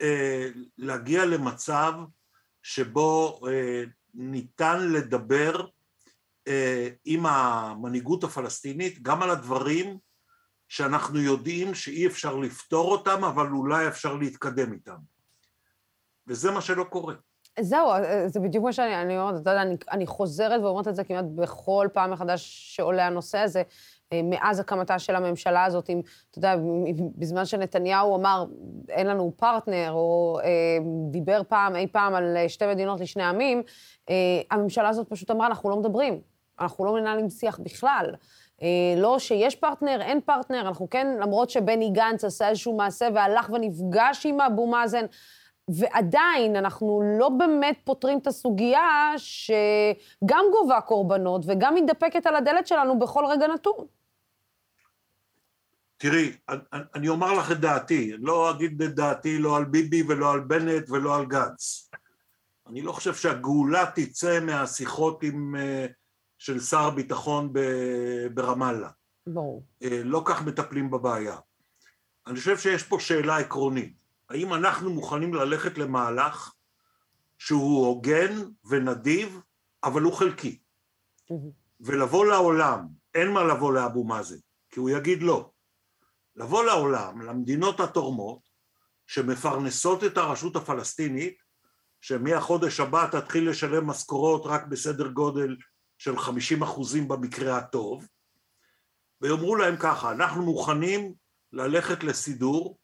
[0.00, 1.92] אה, להגיע למצב
[2.62, 3.84] שבו אה,
[4.14, 5.66] ניתן לדבר אה,
[7.04, 9.98] עם המנהיגות הפלסטינית גם על הדברים
[10.68, 14.96] שאנחנו יודעים שאי אפשר לפתור אותם, אבל אולי אפשר להתקדם איתם.
[16.26, 17.14] וזה מה שלא קורה.
[17.60, 21.04] זהו, אה, זה בדיוק מה שאני אומרת, אתה יודע, אני, אני חוזרת ואומרת את זה
[21.04, 23.62] כמעט בכל פעם מחדש שעולה הנושא הזה,
[24.12, 26.54] אה, מאז הקמתה של הממשלה הזאת, אם, אתה יודע,
[27.16, 28.44] בזמן שנתניהו אמר,
[28.88, 30.78] אין לנו פרטנר, או אה,
[31.10, 33.62] דיבר פעם, אי פעם, על שתי מדינות לשני עמים,
[34.10, 34.14] אה,
[34.50, 36.20] הממשלה הזאת פשוט אמרה, אנחנו לא מדברים,
[36.60, 38.14] אנחנו לא מנהלים שיח בכלל.
[38.62, 43.50] אה, לא שיש פרטנר, אין פרטנר, אנחנו כן, למרות שבני גנץ עשה איזשהו מעשה והלך
[43.50, 45.04] ונפגש עם אבו מאזן,
[45.68, 52.98] ועדיין אנחנו לא באמת פותרים את הסוגיה שגם גובה קורבנות וגם מתדפקת על הדלת שלנו
[52.98, 53.86] בכל רגע נתון.
[55.96, 56.32] תראי,
[56.94, 60.90] אני אומר לך את דעתי, לא אגיד את דעתי לא על ביבי ולא על בנט
[60.90, 61.90] ולא על גנץ.
[62.66, 65.86] אני לא חושב שהגאולה תצא מהשיחות עם, אה,
[66.38, 67.52] של שר הביטחון
[68.34, 68.90] ברמאללה.
[69.26, 69.64] ברור.
[69.82, 71.36] אה, לא כך מטפלים בבעיה.
[72.26, 73.96] אני חושב שיש פה שאלה עקרונית.
[74.28, 76.52] האם אנחנו מוכנים ללכת למהלך
[77.38, 79.40] שהוא הוגן ונדיב,
[79.84, 80.58] אבל הוא חלקי.
[81.80, 84.36] ולבוא לעולם, אין מה לבוא לאבו מאזן,
[84.70, 85.50] כי הוא יגיד לא.
[86.36, 88.48] לבוא לעולם, למדינות התורמות,
[89.06, 91.36] שמפרנסות את הרשות הפלסטינית,
[92.00, 95.56] שמהחודש הבא תתחיל לשלם משכורות רק בסדר גודל
[95.98, 98.08] של 50 אחוזים במקרה הטוב,
[99.20, 101.14] ויאמרו להם ככה, אנחנו מוכנים
[101.52, 102.78] ללכת לסידור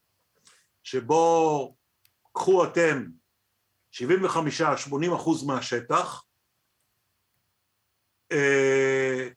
[0.83, 1.77] שבו
[2.33, 3.07] קחו אתם
[3.93, 6.25] 75-80 אחוז מהשטח,
[8.33, 9.29] אה,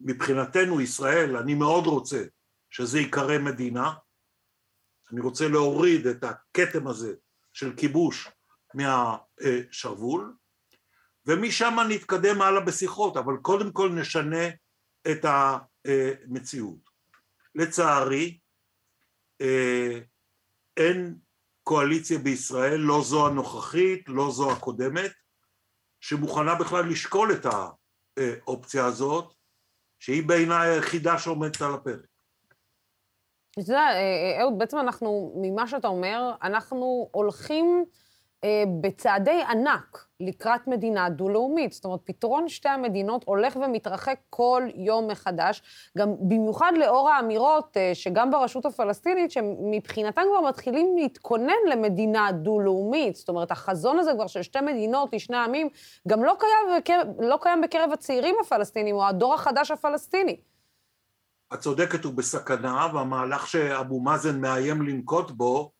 [0.00, 2.24] מבחינתנו, ישראל, אני מאוד רוצה
[2.70, 3.94] שזה ייקרא מדינה.
[5.12, 7.14] אני רוצה להוריד את הכתם הזה
[7.52, 8.28] של כיבוש
[8.74, 10.36] מהשרוול,
[11.26, 14.48] ומשם נתקדם הלאה בשיחות, אבל קודם כל נשנה
[15.10, 16.78] את המציאות.
[17.54, 18.38] לצערי,
[19.40, 19.98] אה,
[20.76, 21.16] אין
[21.62, 25.10] קואליציה בישראל, לא זו הנוכחית, לא זו הקודמת,
[26.00, 29.34] שמוכנה בכלל לשקול את האופציה הזאת,
[29.98, 32.06] שהיא בעיניי היחידה שעומדת על הפרק.
[33.50, 37.84] אתה יודע, אה, אה, אהוד, בעצם אנחנו, ממה שאתה אומר, אנחנו הולכים
[38.80, 41.72] בצעדי ענק לקראת מדינה דו-לאומית.
[41.72, 45.62] זאת אומרת, פתרון שתי המדינות הולך ומתרחק כל יום מחדש,
[45.98, 53.16] גם במיוחד לאור האמירות אה, שגם ברשות הפלסטינית, שמבחינתם כבר מתחילים להתכונן למדינה דו-לאומית.
[53.16, 55.68] זאת אומרת, החזון הזה כבר של שתי מדינות לשני עמים,
[56.08, 60.36] גם לא קיים, בקרב, לא קיים בקרב הצעירים הפלסטינים, או הדור החדש הפלסטיני.
[61.54, 65.72] את צודקת, הוא בסכנה, והמהלך שאבו מאזן מאיים לנקוט בו,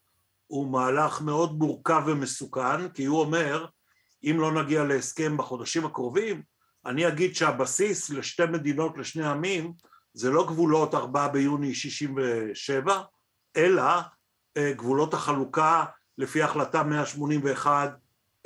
[0.52, 3.66] הוא מהלך מאוד מורכב ומסוכן, כי הוא אומר,
[4.24, 6.42] אם לא נגיע להסכם בחודשים הקרובים,
[6.86, 9.72] אני אגיד שהבסיס לשתי מדינות לשני עמים
[10.14, 13.02] זה לא גבולות 4 ביוני 67,
[13.56, 13.82] אלא
[14.56, 15.84] אה, גבולות החלוקה
[16.18, 17.90] לפי החלטה 181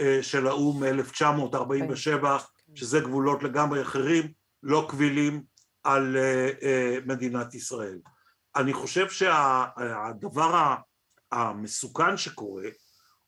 [0.00, 2.26] אה, של האו"ם מ-1947,
[2.74, 4.32] שזה גבולות לגמרי אחרים,
[4.62, 5.42] לא קבילים
[5.84, 7.98] על אה, מדינת ישראל.
[8.56, 10.74] אני חושב שהדבר
[11.32, 12.68] המסוכן שקורה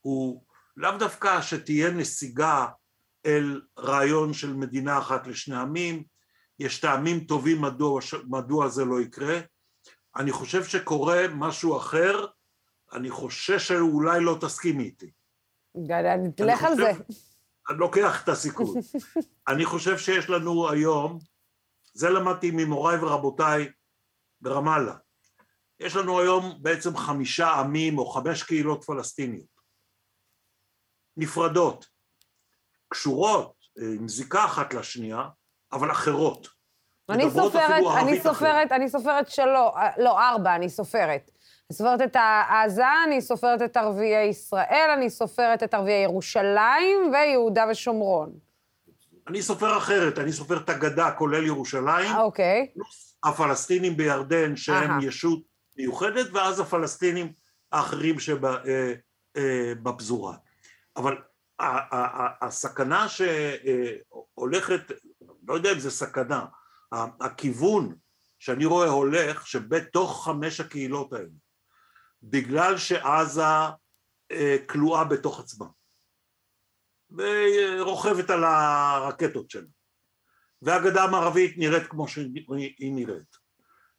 [0.01, 0.43] הוא
[0.77, 2.67] לאו דווקא שתהיה נסיגה
[3.25, 6.03] אל רעיון של מדינה אחת לשני עמים,
[6.59, 9.39] יש טעמים טובים מדוע, מדוע זה לא יקרה,
[10.15, 12.25] אני חושב שקורה משהו אחר,
[12.93, 15.11] אני חושש שאולי לא תסכימי איתי.
[16.35, 16.91] תלך על זה.
[17.69, 18.75] אני לוקח את הסיכון.
[19.47, 21.19] אני חושב שיש לנו היום,
[21.93, 23.71] זה למדתי ממוריי ורבותיי
[24.41, 24.95] ברמאללה,
[25.79, 29.59] יש לנו היום בעצם חמישה עמים או חמש קהילות פלסטיניות,
[31.17, 31.85] נפרדות,
[32.89, 35.23] קשורות, אה, עם זיקה אחת לשנייה,
[35.71, 36.47] אבל אחרות.
[37.09, 41.31] אני סופרת, אני סופרת, אני סופרת שלוש, לא, ארבע, אני סופרת.
[41.69, 42.15] אני סופרת את
[42.49, 48.31] עזה, אני סופרת את ערביי ישראל, אני סופרת את ערביי ירושלים ויהודה ושומרון.
[49.27, 52.15] אני סופר אחרת, אני סופר את הגדה, כולל ירושלים.
[52.17, 52.67] אוקיי.
[53.23, 55.48] הפלסטינים בירדן, שהם ישות
[55.79, 57.33] מיוחדת, ואז הפלסטינים
[57.71, 58.15] האחרים
[59.35, 60.33] שבפזורה.
[60.33, 60.41] אה, אה,
[60.95, 61.17] אבל
[62.41, 64.81] הסכנה שהולכת,
[65.47, 66.45] לא יודע אם זה סכנה,
[67.21, 67.95] הכיוון
[68.39, 71.29] שאני רואה הולך שבתוך חמש הקהילות האלה,
[72.23, 73.41] בגלל שעזה
[74.31, 75.65] אה, כלואה בתוך עצמה
[77.11, 79.67] ורוכבת על הרקטות שלה
[80.61, 83.38] והגדה המערבית נראית כמו שהיא נראית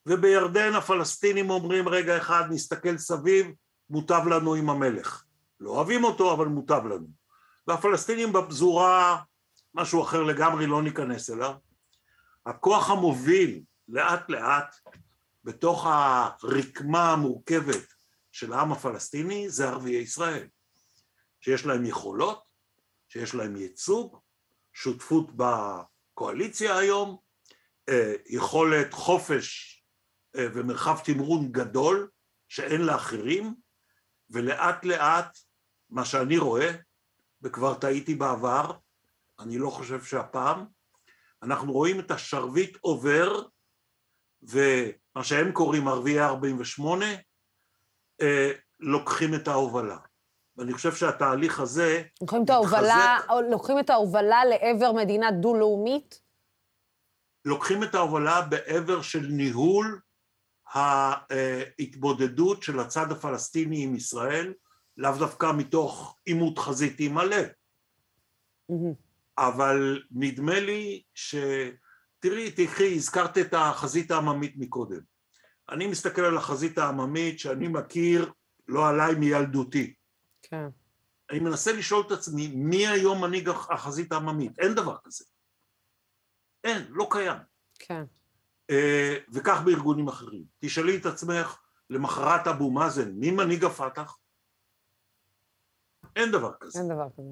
[0.06, 3.46] ובירדן הפלסטינים אומרים רגע אחד נסתכל סביב
[3.90, 5.24] מוטב לנו עם המלך.
[5.60, 7.06] לא אוהבים אותו אבל מוטב לנו.
[7.66, 9.22] והפלסטינים בפזורה
[9.74, 11.54] משהו אחר לגמרי לא ניכנס אליו.
[12.46, 14.76] הכוח המוביל לאט לאט
[15.44, 17.86] בתוך הרקמה המורכבת
[18.32, 20.46] של העם הפלסטיני זה ערביי ישראל.
[21.40, 22.42] שיש להם יכולות,
[23.08, 24.18] שיש להם ייצוג,
[24.72, 27.16] שותפות בקואליציה היום,
[27.88, 29.69] אה, יכולת חופש
[30.36, 32.08] ומרחב תמרון גדול
[32.48, 33.54] שאין לאחרים,
[34.30, 35.38] ולאט לאט
[35.90, 36.70] מה שאני רואה,
[37.42, 38.72] וכבר טעיתי בעבר,
[39.40, 40.64] אני לא חושב שהפעם,
[41.42, 43.42] אנחנו רואים את השרביט עובר,
[44.42, 47.06] ומה שהם קוראים ערביי 48,
[48.20, 49.98] אה, לוקחים את ההובלה.
[50.56, 52.02] ואני חושב שהתהליך הזה...
[52.20, 53.18] לוקחים את ההובלה,
[53.50, 56.20] לוקחים את ההובלה לעבר מדינה דו-לאומית?
[57.44, 60.00] לוקחים את ההובלה בעבר של ניהול
[60.72, 64.54] ההתמודדות של הצד הפלסטיני עם ישראל,
[64.96, 67.36] לאו דווקא מתוך עימות חזיתי מלא.
[69.38, 71.34] אבל נדמה לי ש...
[72.18, 75.00] תראי, תקחי, הזכרת את החזית העממית מקודם.
[75.68, 78.32] אני מסתכל על החזית העממית שאני מכיר,
[78.68, 79.94] לא עליי, מילדותי.
[80.42, 80.66] כן.
[81.30, 84.58] אני מנסה לשאול את עצמי, מי היום מנהיג החזית העממית?
[84.58, 85.24] אין דבר כזה.
[86.64, 87.38] אין, לא קיים.
[87.78, 88.04] כן.
[88.70, 90.42] אה, וכך בארגונים אחרים.
[90.58, 91.58] תשאלי את עצמך,
[91.90, 94.18] למחרת אבו מאזן, מי מנהיג הפת"ח?
[96.16, 96.78] אין דבר כזה.
[96.78, 97.30] אין דבר כזה.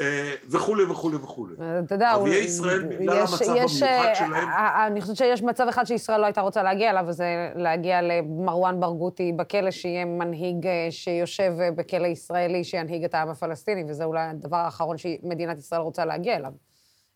[0.00, 1.54] אה, וכולי וכולי וכולי.
[1.84, 4.48] אתה יודע, ערביי ישראל, בגלל המצב המיוחד אה, שלהם...
[4.86, 9.32] אני חושבת שיש מצב אחד שישראל לא הייתה רוצה להגיע אליו, וזה להגיע למרואן ברגותי
[9.36, 15.58] בכלא, שיהיה מנהיג שיושב בכלא ישראלי, שינהיג את העם הפלסטיני, וזה אולי הדבר האחרון שמדינת
[15.58, 16.52] ישראל רוצה להגיע אליו.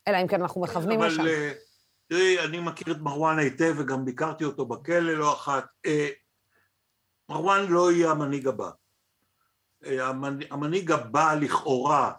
[0.07, 1.21] אלא אם כן אנחנו מכוונים לשם.
[1.21, 1.51] אבל אה,
[2.07, 5.65] תראי, אני מכיר את מרואן היטב וגם ביקרתי אותו בכלא לא אחת.
[5.85, 6.09] אה,
[7.29, 8.69] מרואן לא יהיה המנהיג הבא.
[9.85, 12.11] אה, המנ- המנהיג הבא לכאורה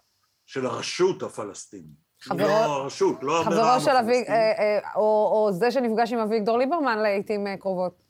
[0.47, 2.07] של הרשות הפלסטינית.
[2.21, 4.13] חברו- לא הרשות, לא חברו של אבי...
[4.13, 4.29] הפלסטיני.
[4.37, 8.03] אה, אה, או או זה שנפגש עם אביגדור ליברמן לעיתים אה, קרובות.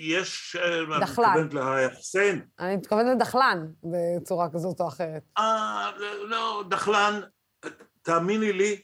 [0.00, 1.44] יש, אה, את דחלן.
[1.44, 2.46] מתכוונת לחסיין?
[2.58, 5.22] אני מתכוונת לדחלן בצורה כזאת או אחרת.
[5.38, 5.90] אה,
[6.24, 7.20] לא, דחלן,
[8.02, 8.82] תאמיני לי,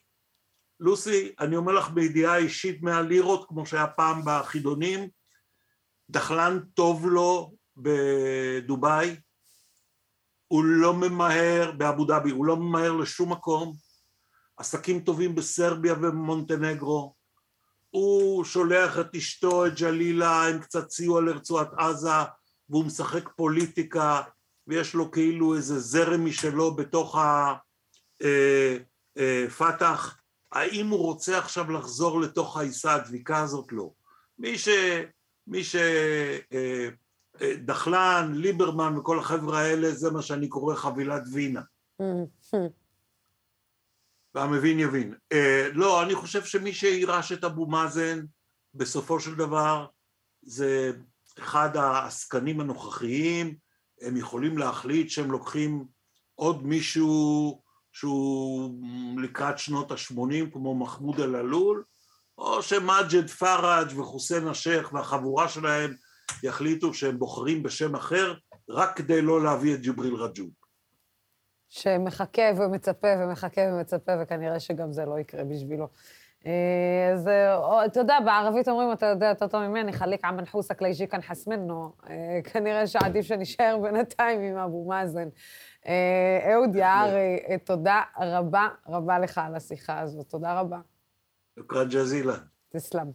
[0.81, 5.09] לוסי, אני אומר לך בידיעה אישית מהלירות, כמו שהיה פעם בחידונים,
[6.11, 9.17] דחלן טוב לו בדובאי,
[10.49, 13.75] הוא לא ממהר, באבו דאבי, הוא לא ממהר לשום מקום,
[14.57, 17.15] עסקים טובים בסרביה ומונטנגרו,
[17.91, 22.09] הוא שולח את אשתו, את ג'לילה, עם קצת סיוע לרצועת עזה,
[22.69, 24.23] והוא משחק פוליטיקה,
[24.67, 27.17] ויש לו כאילו איזה זרם משלו בתוך
[29.17, 30.19] הפתח.
[30.55, 33.73] האם הוא רוצה עכשיו לחזור לתוך העיסה הדביקה הזאת?
[33.73, 33.91] לא.
[34.39, 34.69] מי ש...
[35.47, 35.77] מי ש...
[36.53, 36.89] אה,
[37.41, 41.63] אה, דחלן, ליברמן וכל החבר'ה האלה, זה מה שאני קורא חבילת וינה.
[44.35, 45.15] והמבין יבין.
[45.33, 48.25] אה, לא, אני חושב שמי שיירש את אבו מאזן,
[48.75, 49.87] בסופו של דבר,
[50.43, 50.93] זה
[51.39, 53.57] אחד העסקנים הנוכחיים,
[54.01, 55.87] הם יכולים להחליט שהם לוקחים
[56.35, 57.63] עוד מישהו
[57.95, 58.71] שהוא
[59.23, 61.85] לקראת שנות ה-80, כמו מחמוד אל-עלול,
[62.39, 65.95] או שמג'ד פראג' וחוסיין א-שייח והחבורה שלהם
[66.43, 68.35] יחליטו שהם בוחרים בשם אחר,
[68.69, 70.49] רק כדי לא להביא את ג'יבריל רג'וב.
[71.69, 75.89] שמחכה ומצפה ומחכה ומצפה, וכנראה שגם זה לא יקרה בשבילו.
[76.47, 77.29] אה, אז
[77.87, 81.93] אתה יודע, בערבית אומרים, אתה יודע יותר טוב ממני, חליק עמן חוסק ליג'יקן חסמנו.
[82.11, 85.29] אה, כנראה שעדיף שנישאר בינתיים עם אבו מאזן.
[85.87, 90.29] אה, אהוד יערי, אה, תודה רבה רבה לך על השיחה הזאת.
[90.29, 90.79] תודה רבה.
[91.59, 92.35] שוכרן ג'זילה.
[92.69, 93.11] תסלם.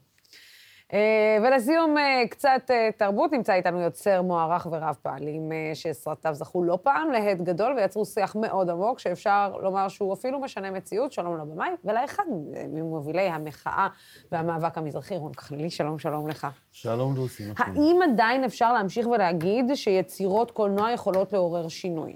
[0.93, 1.95] אה, ולסיום,
[2.30, 3.32] קצת תרבות.
[3.32, 8.70] נמצא איתנו יוצר מוערך ורב פעלים, שסרטיו זכו לא פעם להד גדול ויצרו שיח מאוד
[8.70, 11.11] עמוק, שאפשר לומר שהוא אפילו משנה מציאות.
[11.11, 12.24] שלום לבמאי, ולאחד
[12.70, 13.88] ממובילי המחאה
[14.32, 16.47] והמאבק המזרחי, רון כחלילי, שלום, שלום לך.
[16.72, 17.61] שלום לוסי, שלומך?
[17.61, 22.15] האם עדיין אפשר להמשיך ולהגיד שיצירות קולנוע יכולות לעורר שינוי?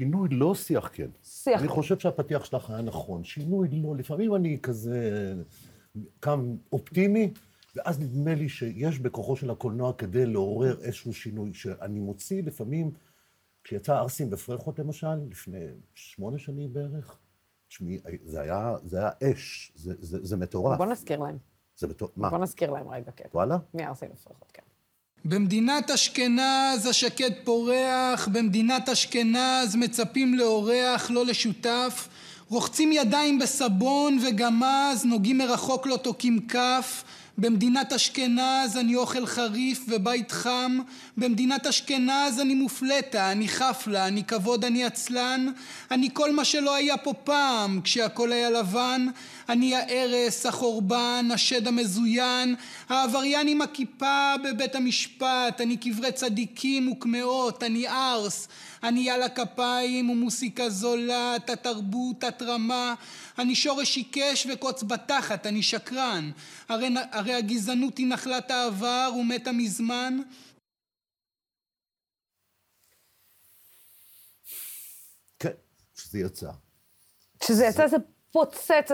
[0.00, 1.10] שינוי לא שיח כן.
[1.22, 1.74] שיח אני כן.
[1.74, 3.24] חושב שהפתיח שלך היה נכון.
[3.24, 5.34] שינוי לא, לפעמים אני כזה
[6.20, 7.32] קם אופטימי,
[7.76, 12.90] ואז נדמה לי שיש בכוחו של הקולנוע כדי לעורר איזשהו שינוי, שאני מוציא לפעמים,
[13.64, 17.18] כשיצא ערסים בפרחות למשל, לפני שמונה שנים בערך,
[17.68, 20.78] תשמעי, זה היה, זה היה אש, זה, זה, זה מטורף.
[20.78, 21.38] בוא נזכיר להם.
[21.76, 22.16] זה מטורף.
[22.16, 22.30] מה?
[22.30, 23.28] בוא נזכיר להם רגע, כן.
[23.34, 23.58] וואלה?
[23.74, 24.62] מי ערסים לפרחות, כן.
[25.24, 32.08] במדינת אשכנז השקט פורח, במדינת אשכנז מצפים לאורח, לא לשותף.
[32.48, 37.04] רוחצים ידיים בסבון וגמז, נוגעים מרחוק לא תוקים כף.
[37.40, 40.78] במדינת אשכנז אני אוכל חריף ובית חם.
[41.16, 45.46] במדינת אשכנז אני מופלטה, אני חפלה, אני כבוד, אני עצלן.
[45.90, 49.06] אני כל מה שלא היה פה פעם, כשהכל היה לבן.
[49.48, 52.54] אני ההרס, החורבן, השד המזוין,
[52.88, 55.60] העבריין עם הכיפה בבית המשפט.
[55.60, 58.48] אני קברי צדיקים וקמעות, אני ארס.
[58.82, 62.94] אני על הכפיים ומוסיקה זולה, תת-תרבות, תת-רמה.
[63.38, 66.30] אני שורש עיקש וקוץ בתחת, אני שקרן.
[66.68, 70.18] הרי, הרי הגזענות היא נחלת העבר ומתה מזמן.
[75.38, 75.50] כן,
[75.94, 76.50] שזה יצא.
[77.40, 77.96] כשזה יצא, זה
[78.32, 78.90] פוצץ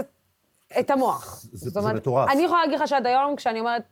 [0.81, 1.41] את, המוח.
[1.53, 2.31] זה- מטורף.
[2.31, 3.83] אני יכולה להגיד לך שעד היום, כשאני אומרת,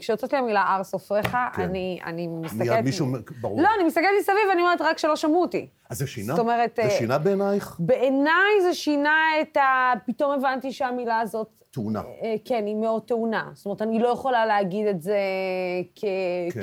[0.00, 1.62] כשיוצאת לי המילה הר סופריך, כן.
[1.62, 2.60] אני, אני מסתכלת...
[2.68, 3.06] מיד מישהו,
[3.40, 3.62] ברור.
[3.62, 5.66] לא, אני מסתכלת מסביב ואני אומרת, רק שלא שמעו אותי.
[5.90, 6.32] אז זה שינה?
[6.34, 7.76] זאת אומרת, זה אה, שינה בעינייך?
[7.78, 9.92] בעיניי זה שינה את ה...
[10.06, 11.48] פתאום הבנתי שהמילה הזאת...
[11.70, 12.02] תאונה.
[12.22, 13.50] אה, כן, היא מאוד טעונה.
[13.54, 15.18] זאת אומרת, אני לא יכולה להגיד את זה
[15.94, 16.04] כ...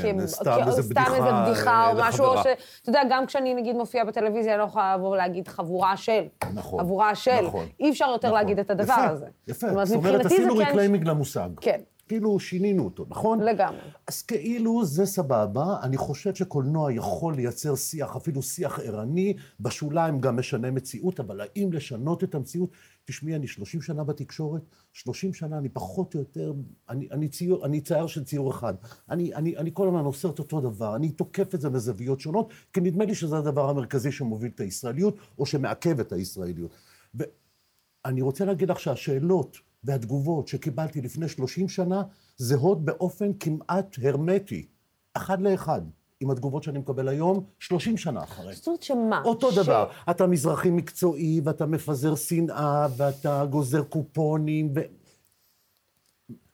[0.02, 2.42] כן, כ- סתם כ- איזה סתם בדיחה, איזה בדיחה אה, או משהו, או ש...
[2.82, 6.24] אתה יודע, גם כשאני נגיד מופיעה בטלוויזיה, אני לא יכולה לבוא ולהגיד חבורה של.
[6.54, 6.80] נכון.
[6.80, 7.42] חבורה של.
[7.48, 7.66] נכון.
[7.80, 8.40] אי אפשר יותר נכון.
[8.40, 9.26] להגיד את הדבר יפה, הזה.
[9.48, 11.50] יפה, זאת אומרת, עשינו כן- reclaiming למושג.
[11.62, 11.80] כן.
[12.08, 13.40] כאילו שינינו אותו, נכון?
[13.40, 13.80] לגמרי.
[14.08, 20.38] אז כאילו זה סבבה, אני חושב שקולנוע יכול לייצר שיח, אפילו שיח ערני, בשוליים גם
[20.38, 22.70] משנה מציאות, אבל האם לשנות את המציאות?
[23.06, 24.62] תשמעי, אני 30 שנה בתקשורת,
[24.94, 26.54] 30 שנה אני פחות או יותר,
[26.90, 28.74] אני, אני, ציור, אני צייר של ציור אחד.
[29.10, 32.54] אני, אני, אני כל הזמן עושה את אותו דבר, אני תוקף את זה מזוויות שונות,
[32.74, 36.72] כי נדמה לי שזה הדבר המרכזי שמוביל את הישראליות, או שמעכב את הישראליות.
[37.16, 42.04] ואני רוצה להגיד לך שהשאלות והתגובות שקיבלתי לפני 30 שנה
[42.38, 44.68] זהות באופן כמעט הרמטי,
[45.14, 45.82] אחד לאחד.
[46.20, 48.56] עם התגובות שאני מקבל היום, 30 שנה אחרי.
[48.56, 49.22] זאת אומרת שמה?
[49.26, 49.90] אותו ש- דבר.
[50.10, 54.80] אתה מזרחי מקצועי, ואתה מפזר שנאה, ואתה גוזר קופונים, ו...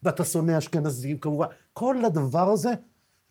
[0.03, 1.45] ואתה שונא אשכנזים, כמובן.
[1.73, 2.69] כל הדבר הזה,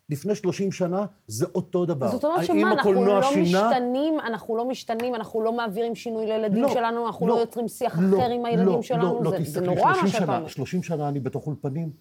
[0.09, 2.11] לפני 30 שנה, זה אותו דבר.
[2.11, 3.69] זאת אומרת שמה, אנחנו לא שינה?
[3.69, 7.67] משתנים, אנחנו לא משתנים, אנחנו לא מעבירים שינוי לילדים לא, שלנו, אנחנו לא, לא יוצרים
[7.67, 10.09] שיח לא, אחר עם הילדים לא, שלנו, לא, זה- לא, זה תסתכלי, נורא 30 מה
[10.09, 10.47] שאתה אומר.
[10.47, 11.91] 30 שנה אני בתוך אולפנים.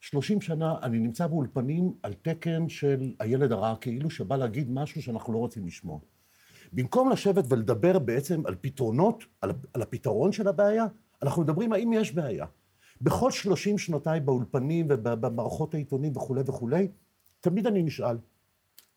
[0.00, 5.32] 30 שנה אני נמצא באולפנים על תקן של הילד הרע, כאילו שבא להגיד משהו שאנחנו
[5.32, 5.98] לא רוצים לשמוע.
[6.72, 10.86] במקום לשבת ולדבר בעצם על פתרונות, על, על הפתרון של הבעיה,
[11.22, 12.46] אנחנו מדברים האם יש בעיה.
[13.00, 16.88] בכל 30 שנותיי באולפנים ובמערכות העיתונים וכולי וכולי,
[17.40, 18.16] תמיד אני נשאל,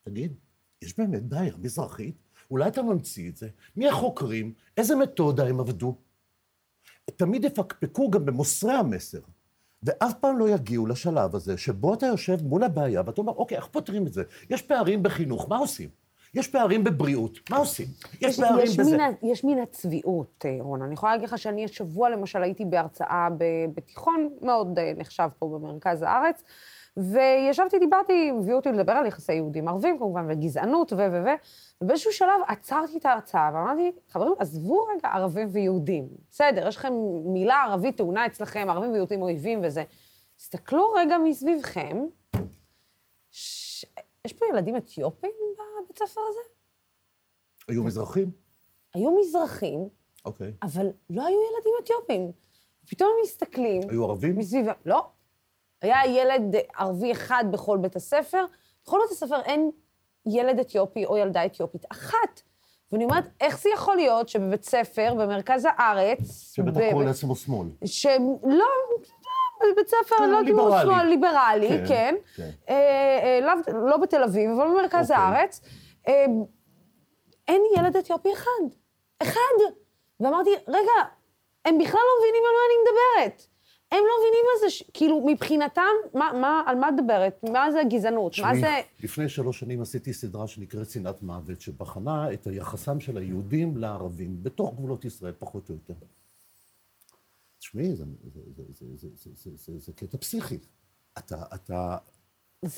[0.03, 0.33] תגיד,
[0.81, 2.15] יש באמת בעיה מזרחית?
[2.51, 3.47] אולי אתה ממציא את זה?
[3.75, 4.53] מי החוקרים?
[4.77, 5.95] איזה מתודה הם עבדו?
[7.15, 9.19] תמיד יפקפקו גם במוסרי המסר,
[9.83, 13.67] ואף פעם לא יגיעו לשלב הזה שבו אתה יושב מול הבעיה ואתה אומר, אוקיי, איך
[13.67, 14.23] פותרים את זה?
[14.49, 15.89] יש פערים בחינוך, מה עושים?
[16.33, 17.87] יש פערים בבריאות, מה עושים?
[18.21, 18.91] יש פערים יש בזה.
[18.91, 20.81] מן, ה- יש מן הצביעות, אה, רון.
[20.81, 23.27] אני יכולה להגיד לך שאני השבוע, למשל, הייתי בהרצאה
[23.75, 26.43] בתיכון מאוד אה, נחשב פה במרכז הארץ,
[26.97, 30.95] וישבתי, דיברתי, הביאו אותי לדבר על יחסי יהודים ערבים, כמובן, וגזענות ו...
[30.95, 31.23] ו...
[31.25, 31.29] ו...
[31.81, 36.07] ובאיזשהו שלב עצרתי את ההרצאה ואמרתי, חברים, עזבו רגע ערבים ויהודים.
[36.29, 36.93] בסדר, יש לכם
[37.25, 39.83] מילה ערבית טעונה אצלכם, ערבים ויהודים אויבים וזה.
[40.37, 41.97] תסתכלו רגע מסביבכם,
[43.31, 43.85] ש...
[44.25, 46.39] יש פה ילדים אתיופים בבית ספר הזה?
[47.67, 48.31] היו מזרחים?
[48.93, 49.89] היו מזרחים,
[50.25, 50.53] אוקיי.
[50.63, 52.31] אבל לא היו ילדים אתיופים.
[52.89, 53.81] פתאום הם מסתכלים...
[53.89, 54.37] היו ערבים?
[54.37, 54.65] מסביב...
[54.85, 55.09] לא.
[55.81, 56.41] היה ילד
[56.77, 58.45] ערבי אחד בכל בית הספר.
[58.85, 59.71] בכל בית הספר אין
[60.25, 62.41] ילד אתיופי או ילדה אתיופית אחת.
[62.91, 66.51] ואני אומרת, איך זה יכול להיות שבבית ספר, במרכז הארץ...
[66.55, 67.67] שבטח קורא ב- לעצמו שמאל.
[67.85, 68.65] שלא,
[69.73, 70.75] בבית ספר, כן, לא יודעת אם הוא.
[70.81, 72.15] שמאל, ליברלי, כן, כן.
[72.35, 72.49] כן.
[72.69, 72.75] אה,
[73.23, 75.23] אה, לאו- לא בתל אביב, אבל במרכז אוקיי.
[75.25, 75.61] הארץ.
[76.07, 76.25] אה,
[77.47, 78.61] אין ילד אתיופי אחד.
[79.21, 79.57] אחד.
[80.19, 80.91] ואמרתי, רגע,
[81.65, 83.47] הם בכלל לא מבינים על מה אני מדברת.
[83.91, 85.81] הם לא מבינים מה זה, ש- כאילו, מבחינתם,
[86.13, 87.39] מה, מה, על מה את מדברת?
[87.51, 88.31] מה זה גזענות?
[88.31, 88.81] מה תשמעי, זה...
[89.03, 94.73] לפני שלוש שנים עשיתי סדרה שנקראת שנאת מוות, שבחנה את יחסם של היהודים לערבים, בתוך
[94.75, 95.93] גבולות ישראל, פחות או יותר.
[97.59, 100.57] תשמעי, זה, זה, זה, זה, זה, זה, זה, זה, זה קטע פסיכי.
[101.17, 101.97] אתה, אתה...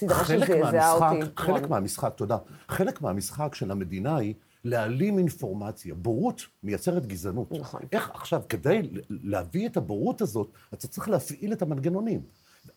[0.09, 1.31] חלק מהמשחק, אותי.
[1.35, 1.69] חלק.
[1.69, 2.37] מהמשחק, תודה.
[2.67, 4.33] חלק מהמשחק של המדינה היא
[4.63, 5.93] להעלים אינפורמציה.
[5.95, 7.51] בורות מייצרת גזענות.
[7.51, 7.81] נכון.
[7.91, 12.21] איך עכשיו, כדי להביא את הבורות הזאת, אתה צריך להפעיל את המנגנונים.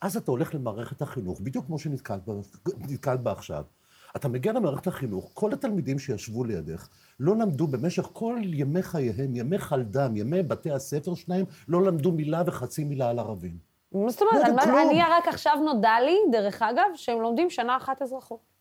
[0.03, 2.23] ואז אתה הולך למערכת החינוך, בדיוק כמו שנתקלת
[3.23, 3.65] בה- עכשיו.
[4.17, 6.89] אתה מגיע למערכת החינוך, כל התלמידים שישבו לידך
[7.21, 12.43] לא למדו במשך כל ימי חייהם, ימי חלדם, ימי בתי הספר שלהם, לא למדו מילה
[12.47, 13.59] וחצי מילה על ערבים.
[13.93, 14.67] מה זאת אומרת?
[14.67, 14.91] לא.
[14.91, 18.56] אני רק עכשיו נודע לי, דרך אגב, שהם לומדים שנה אחת אזרחות.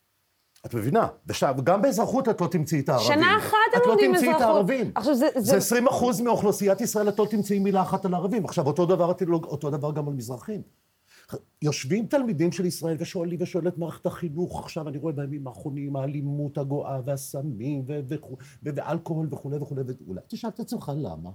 [0.66, 1.06] את מבינה?
[1.28, 3.06] עכשיו, גם באזרחות את לא תמצאי את הערבים.
[3.08, 4.54] שנה אחת הם לומדים את לא תמצאי את אזרחות.
[4.54, 4.90] הערבים.
[4.94, 8.44] עכשיו, זה- זה- זה 20 אחוז מאוכלוסיית ישראל, את לא תמצאי מילה אחת על ערבים.
[8.44, 10.62] עכשיו, אותו דבר, לא- אותו דבר גם על מזרחים.
[11.62, 16.58] יושבים תלמידים של ישראל ושואלים ושואל את מערכת החינוך, עכשיו אני רואה בימים האחרונים האלימות
[16.58, 17.84] הגואה והסמים
[18.62, 21.30] ואלכוהול וכולי וכולי, ואולי תשאל את עצמך למה?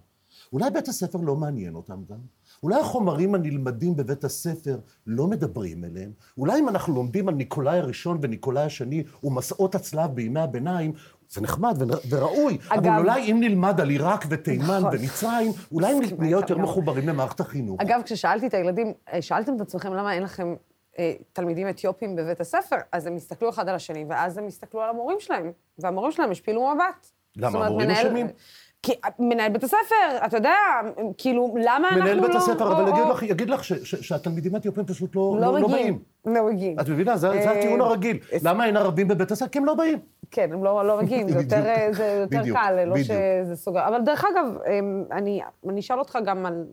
[0.54, 2.18] אולי בית הספר לא מעניין אותם גם?
[2.64, 6.12] אולי החומרים הנלמדים בבית הספר לא מדברים אליהם?
[6.38, 10.94] אולי אם אנחנו לומדים על ניקולאי הראשון וניקולאי השני ומסעות הצלב בימי הביניים,
[11.30, 11.78] זה נחמד
[12.10, 14.90] וראוי, אגב- אבל אולי אם נלמד על עיראק ותימן נכון.
[15.00, 16.58] ומצרים, אולי נהיה יותר.
[16.58, 17.82] מחוברים למערכת החינוך.
[17.82, 20.56] אגב, כששאלתי את הילדים, אה, שאלתם את עצמכם למה אין לכם
[21.00, 24.90] אה, תלמידים אתיופים בבית הספר, אז הם הסתכלו אחד על השני, ואז הם הסתכלו על
[24.90, 27.08] המורים שלהם, והמורים שלהם השפילו מבט.
[27.38, 28.28] למה, המורים מנהל- אשמים?
[28.84, 30.54] כי אה, מנהל בית הספר, אתה יודע,
[31.18, 32.04] כאילו, למה אנחנו לא...
[32.06, 35.16] מנהל בית הספר, אבל או- יגיד או- לך- יגיד לך ש- ש- שהתלמידים האתיופים פשוט
[35.16, 35.68] לא לא לא- לא.
[35.68, 36.00] באים.
[36.26, 36.80] לא מגיעים.
[36.80, 37.18] את מבינה?
[37.18, 38.18] זה זה אה, הטיעון הרגיל.
[38.44, 39.48] למה אין ערבים בבית הספר?
[39.48, 40.00] כי הם לא באים.
[40.32, 43.08] כן, הם לא, לא מגיעים, זה יותר, אה, זה יותר בדיוק, קל, לא בדיוק.
[43.08, 43.88] שזה סוגר.
[43.88, 44.58] אבל דרך אגב,
[45.12, 46.64] אני, אני אשאל אותך גם על...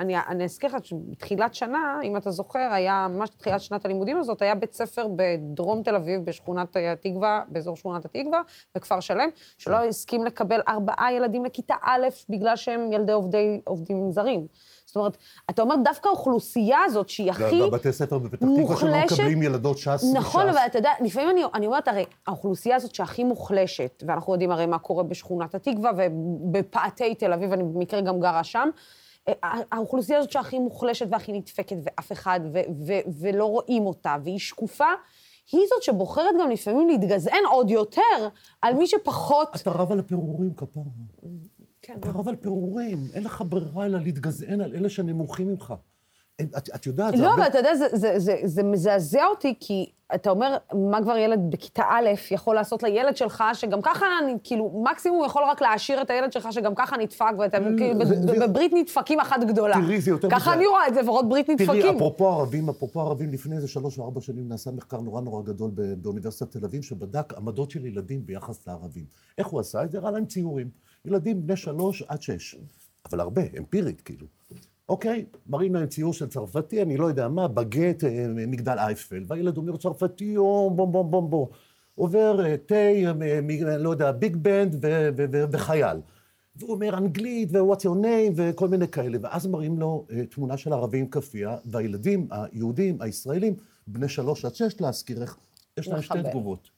[0.00, 4.42] אני, אני אזכיר לך שבתחילת שנה, אם אתה זוכר, היה, ממש בתחילת שנת הלימודים הזאת,
[4.42, 8.42] היה בית ספר בדרום תל אביב, בשכונת התקווה, באזור שכונת התקווה,
[8.74, 9.28] בכפר שלם,
[9.58, 14.46] שלא הסכים לקבל ארבעה ילדים לכיתה א', בגלל שהם ילדי עובדי, עובדים זרים.
[14.86, 15.16] זאת אומרת,
[15.50, 17.62] אתה אומר, דווקא האוכלוסייה הזאת, שהיא הכי...
[17.62, 19.12] בבתי ספר בפתח תקווה שלא מוחלשת.
[19.12, 20.04] מקבלים ילדות ש"ס.
[20.14, 20.56] נכון, מש"ס.
[20.56, 24.66] אבל אתה יודע, לפעמים אני, אני אומרת, הרי האוכלוסייה הזאת שהכי מוחלשת, ואנחנו יודעים הרי
[24.66, 28.68] מה קורה בשכונת התקווה ובפאתי תל אביב, אני במקרה גם גרה שם,
[29.42, 34.88] האוכלוסייה הזאת שהכי מוחלשת והכי נדפקת, ואף אחד, ו- ו- ולא רואים אותה, והיא שקופה,
[35.52, 38.28] היא זאת שבוחרת גם לפעמים להתגזען עוד יותר
[38.62, 39.48] על מי שפחות...
[39.62, 40.82] אתה רב על הפירורים כפרה.
[41.82, 42.98] כן, אתה רב על פירורים.
[43.14, 45.74] אין לך ברירה אלא להתגזען על אלה שנמוכים ממך.
[46.42, 49.54] את, את יודעת, זה לא, הרבה- אבל אתה יודע, זה, זה, זה, זה מזעזע אותי,
[49.60, 50.56] כי אתה אומר,
[50.90, 55.26] מה כבר ילד בכיתה א' יכול לעשות לילד שלך, שגם ככה, אני, כאילו, מקסימום הוא
[55.26, 59.20] יכול רק להעשיר את הילד שלך, שגם ככה נדפק, ואתם כאילו, זה- זה- בברית נדפקים
[59.20, 59.74] אחת גדולה.
[59.82, 60.52] תראי, זה יותר ככה מזה.
[60.58, 61.66] אני רואה את זה, לפחות ברית נדפקים.
[61.82, 65.42] תראי, אפרופו ערבים, אפרופו ערבים, לפני איזה שלוש או ארבע שנים נעשה מחקר נורא נורא
[65.42, 69.04] גדול באוניברסיטת תל אביב, שבדק עמדות של ילדים ביחס לערבים.
[69.38, 69.98] איך הוא עשה את זה?
[69.98, 70.68] הראה להם ציורים.
[71.04, 72.56] ילדים בני שלוש עד שש.
[73.10, 74.26] אבל הרבה, אמפירית, כאילו.
[74.88, 79.56] אוקיי, מראים להם ציור של צרפתי, אני לא יודע מה, בגט, אה, מגדל אייפל, והילד
[79.56, 81.48] אומר צרפתי, או בום בום בום בום.
[81.94, 85.96] עובר אה, תה, אה, לא יודע, ביג בנד ו- ו- ו- וחייל.
[86.56, 90.98] והוא אומר אנגלית ו-what's your name וכל מיני כאלה, ואז מראים לו תמונה של ערבי
[90.98, 93.54] עם כאפיה, והילדים היהודים, הישראלים,
[93.86, 95.36] בני שלוש עד שש להזכירך,
[95.78, 96.18] יש להם שתי.
[96.30, 96.70] תגובות,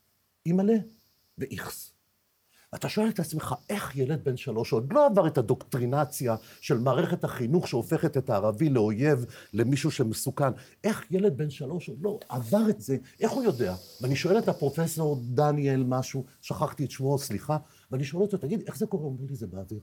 [0.46, 0.76] אימא'לה
[1.38, 1.97] ואיכס.
[2.75, 7.25] אתה שואל את עצמך, איך ילד בן שלוש עוד לא עבר את הדוקטרינציה של מערכת
[7.25, 10.53] החינוך שהופכת את הערבי לאויב, למישהו שמסוכן,
[10.85, 13.75] איך ילד בן שלוש עוד לא עבר את זה, איך הוא יודע?
[14.01, 17.57] ואני שואל את הפרופסור דניאל משהו, שכחתי את שמו, סליחה,
[17.91, 19.05] ואני שואל אותו, תגיד, איך זה קורה?
[19.05, 19.81] הוא אומר לי, זה באוויר.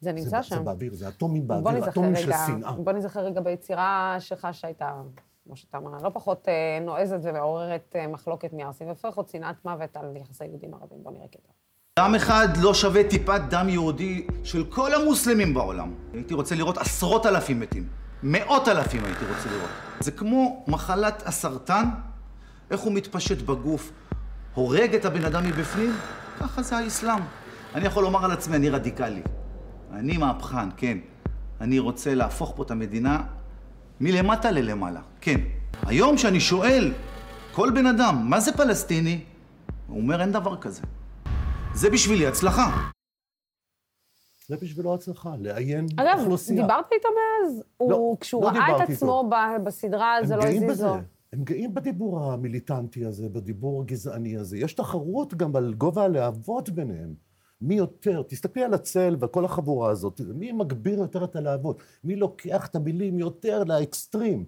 [0.00, 0.64] זה זה, נמצא זה שם.
[0.64, 2.72] באוויר, זה אטומים באוויר, אטומים של שנאה.
[2.72, 5.02] בוא נזכר רגע ביצירה שלך שהייתה,
[5.44, 10.16] כמו שאתה אומר, לא פחות אה, נועזת ומעוררת אה, מחלוקת מארסים, והופכת שנאת מוות על
[10.16, 11.02] יחסי יהודים ערבים.
[11.02, 11.52] בוא נראה קטע.
[12.00, 15.90] דם אחד לא שווה טיפת דם יהודי של כל המוסלמים בעולם.
[16.12, 17.84] הייתי רוצה לראות עשרות אלפים מתים.
[18.22, 19.70] מאות אלפים הייתי רוצה לראות.
[20.00, 21.88] זה כמו מחלת הסרטן,
[22.70, 23.92] איך הוא מתפשט בגוף,
[24.54, 25.92] הורג את הבן אדם מבפנים,
[26.40, 27.20] ככה זה האסלאם.
[27.74, 29.22] אני יכול לומר על עצמי, אני רדיקלי.
[29.92, 30.98] אני מהפכן, כן.
[31.60, 33.22] אני רוצה להפוך פה את המדינה
[34.00, 35.40] מלמטה ללמעלה, כן.
[35.86, 36.92] היום שאני שואל
[37.52, 39.20] כל בן אדם, מה זה פלסטיני?
[39.86, 40.82] הוא אומר, אין דבר כזה.
[41.74, 42.90] זה בשבילי הצלחה.
[44.48, 46.62] זה בשבילו הצלחה, לעיין אגב, אוכלוסייה.
[46.62, 47.62] דיברת איתו מאז?
[47.76, 50.86] הוא, כשהוא לא ראה את עצמו ב- בסדרה, זה הם לא גאים הזיז בזה.
[50.86, 50.94] לו.
[51.32, 54.58] הם גאים בדיבור המיליטנטי הזה, בדיבור הגזעני הזה.
[54.58, 57.14] יש תחרות גם על גובה הלהבות ביניהם.
[57.60, 61.82] מי יותר, תסתכלי על הצל וכל החבורה הזאת, מי מגביר יותר את הלהבות?
[62.04, 64.44] מי לוקח את המילים יותר לאקסטרים?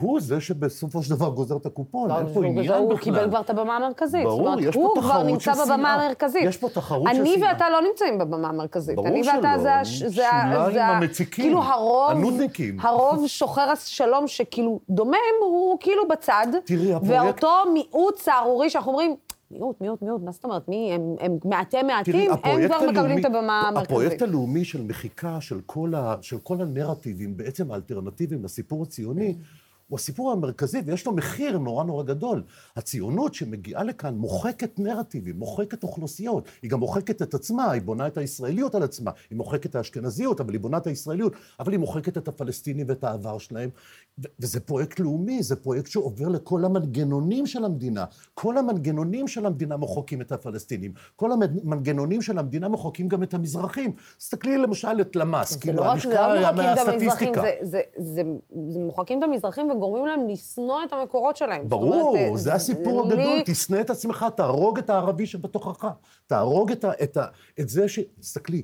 [0.00, 3.04] הוא זה שבסופו של דבר גוזר את הקופון, אין פה הוא- עניין הוא בכלל.
[3.04, 4.24] קיבל כבר את הבמה המרכזית.
[4.24, 5.94] ברור, יש פה הוא כבר תחרות נמצא של בבמה שנאה.
[6.04, 6.42] המרכזית.
[6.44, 7.48] יש פה תחרות של אני שנאה.
[7.52, 8.96] ואתה לא נמצאים בבמה המרכזית.
[8.96, 9.52] ברור אני ואתה
[9.84, 12.76] שלא, ה- המציקים, כאילו הרוב, הנודניקים.
[12.80, 16.46] הרוב שוחר השלום שכאילו דומם, הוא כאילו בצד.
[16.64, 19.16] תראי, הפרויקט- ואותו מיעוט סהרורי שאנחנו אומרים,
[19.50, 20.68] מיעוט, מיעוט, מיעוט, מה זאת אומרת?
[20.68, 20.90] מי?
[20.94, 23.90] הם, הם מעטי מעטים, הם כבר מקבלים את הבמה המרכזית.
[23.90, 29.34] הפרויקט הלאומי של מחיקה של כל, ה, של כל הנרטיבים, בעצם האלטרנטיביים לסיפור הציוני,
[29.88, 32.42] הוא הסיפור המרכזי, ויש לו מחיר נורא נורא גדול.
[32.76, 36.48] הציונות שמגיעה לכאן מוחקת נרטיבים, מוחקת אוכלוסיות.
[36.62, 39.10] היא גם מוחקת את עצמה, היא בונה את הישראליות על עצמה.
[39.30, 41.32] היא מוחקת את האשכנזיות, אבל היא בונה את הישראליות.
[41.60, 43.70] אבל היא מוחקת את הפלסטינים ואת העבר שלהם.
[44.40, 48.04] וזה פרויקט לאומי, זה פרויקט שעובר לכל המנגנונים של המדינה.
[48.34, 50.92] כל המנגנונים של המדינה מוחקים את הפלסטינים.
[51.16, 53.92] כל המנגנונים של המדינה מוחקים גם את המזרחים.
[54.18, 57.42] תסתכלי למשל את למ"ס, כאילו, לא זה הלשכה לא מהסטטיסטיקה.
[57.42, 58.22] זה, זה, זה,
[58.68, 61.68] זה מוחקים את המזרחים וגורמים להם לשנוא את המקורות שלהם.
[61.68, 65.86] ברור, אומרת, זה הסיפור לי- הגדול, תשנא את עצמך, תהרוג את הערבי שבתוכך.
[66.26, 67.24] תהרוג את, ה, את, ה,
[67.60, 67.98] את זה ש...
[68.20, 68.62] תסתכלי,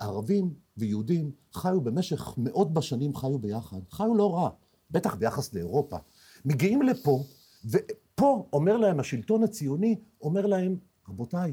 [0.00, 3.78] ערבים ויהודים חיו במשך מאות בשנים, חיו ביחד.
[3.90, 4.48] חיו לא רע,
[4.90, 5.96] בטח ביחס לאירופה.
[6.44, 7.22] מגיעים לפה,
[7.70, 10.76] ופה אומר להם השלטון הציוני, אומר להם,
[11.08, 11.52] רבותיי,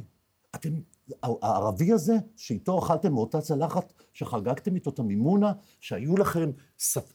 [0.56, 0.70] אתם,
[1.24, 6.52] הערבי הזה, שאיתו אכלתם מאותה צלחת, שחגגתם איתו את המימונה, שהיו לכם,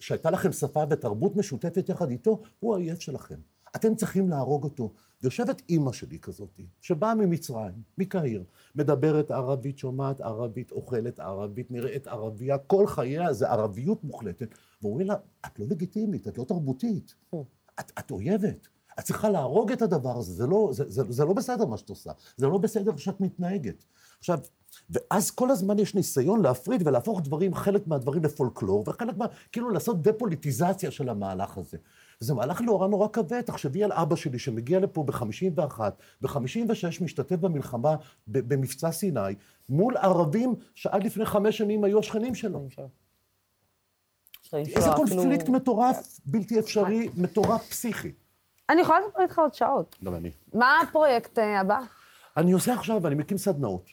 [0.01, 3.37] שהייתה לכם שפה ותרבות משותפת יחד איתו, הוא האויב שלכם.
[3.77, 4.93] אתם צריכים להרוג אותו.
[5.23, 8.45] יושבת אימא שלי כזאת, שבאה ממצרים, מקהיר,
[8.75, 14.49] מדברת ערבית, שומעת ערבית, אוכלת ערבית, נראית ערבייה, כל חייה זה ערביות מוחלטת.
[14.83, 15.15] ואומרים לה,
[15.47, 17.15] את לא לגיטימית, את לא תרבותית,
[17.81, 18.69] את, את אויבת.
[18.99, 21.89] את צריכה להרוג את הדבר הזה, זה לא, זה, זה, זה לא בסדר מה שאת
[21.89, 23.85] עושה, זה לא בסדר שאת מתנהגת.
[24.19, 24.39] עכשיו,
[24.91, 29.27] ואז כל הזמן יש ניסיון להפריד ולהפוך דברים, חלק מהדברים לפולקלור, וחלק מה...
[29.53, 31.77] כאילו לעשות דה-פוליטיזציה של המהלך הזה.
[32.21, 35.81] זה מהלך נורא נורא כבד, תחשבי על אבא שלי שמגיע לפה ב-51,
[36.23, 37.97] ב-56 משתתף במלחמה
[38.29, 39.21] ב- במבצע סיני,
[39.69, 42.69] מול ערבים שעד לפני חמש שנים היו השכנים שלו.
[44.53, 48.13] איזה קונפליקט מטורף, בלתי אפשרי, מטורף פסיכי.
[48.69, 49.97] אני יכולה לדבר איתך עוד שעות.
[50.05, 50.31] גם אני.
[50.55, 51.81] מה הפרויקט אה, הבא?
[52.37, 53.91] אני עושה עכשיו, אני מקים סדנאות.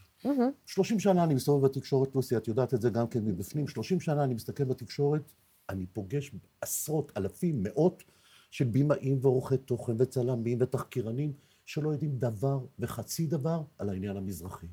[0.66, 3.68] 30 שנה אני מסתובב בתקשורת, לוסי, את יודעת את זה גם כן מבפנים.
[3.68, 5.32] 30 שנה אני מסתכל בתקשורת,
[5.70, 6.32] אני פוגש
[6.62, 8.04] עשרות, אלפים, מאות
[8.52, 11.34] של בימאים ועורכי תוכן וצלמים ותחקירנים
[11.66, 14.68] שלא יודעים דבר וחצי דבר על העניין המזרחי.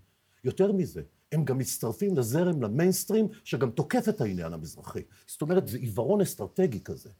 [0.44, 1.02] יותר מזה,
[1.32, 5.02] הם גם מצטרפים לזרם, למיינסטרים, שגם תוקף את העניין המזרחי.
[5.26, 7.10] זאת אומרת, זה עיוורון אסטרטגי כזה.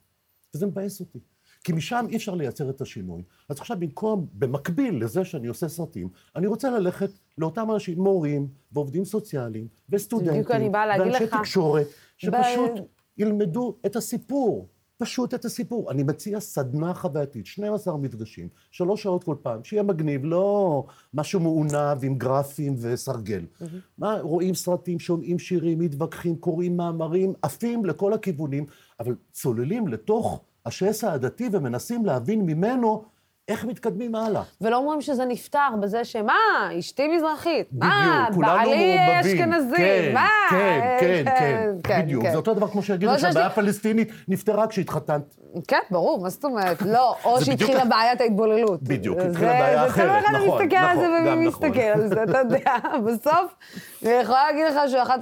[0.54, 1.18] וזה מבאס אותי.
[1.64, 3.22] כי משם אי אפשר לייצר את השינוי.
[3.48, 9.04] אז עכשיו במקום, במקביל לזה שאני עושה סרטים, אני רוצה ללכת לאותם אנשים, מורים ועובדים
[9.04, 11.86] סוציאליים וסטודנטים, ואנשי תקשורת,
[12.16, 12.82] שפשוט ב...
[13.18, 14.68] ילמדו את הסיפור.
[14.98, 15.90] פשוט את הסיפור.
[15.90, 20.84] אני מציע סדנה חווייתית, 12 מפגשים, שלוש שעות כל פעם, שיהיה מגניב, לא
[21.14, 23.40] משהו מעונב עם גרפים וסרגל.
[23.40, 23.64] Mm-hmm.
[23.98, 28.66] מה, רואים סרטים, שומעים שירים, מתווכחים, קוראים מאמרים, עפים לכל הכיוונים,
[29.00, 33.04] אבל צוללים לתוך השסע הדתי ומנסים להבין ממנו
[33.48, 34.42] איך מתקדמים הלאה.
[34.60, 36.34] ולא אומרים שזה נפתר בזה שמה,
[36.78, 40.28] אשתי מזרחית, בדיוק, מה, בעלי אשכנזי, כן, מה?
[40.50, 42.22] כן, כן, כן, כן, בדיוק.
[42.22, 42.30] כן.
[42.30, 45.36] זה אותו דבר כמו שיגידו שהבעיה הפלסטינית נפתרה כשהתחתנת.
[45.68, 46.82] כן, ברור, מה זאת אומרת?
[46.82, 48.82] לא, או שהתחילה בעיית ההתבוללות.
[48.82, 52.74] בדיוק, התחילה בעיה אחרת, נכון, נכון, מסתכל על זה ומי מסתכל על זה, אתה יודע.
[53.06, 53.54] בסוף,
[54.02, 55.20] אני יכולה להגיד לך שאחת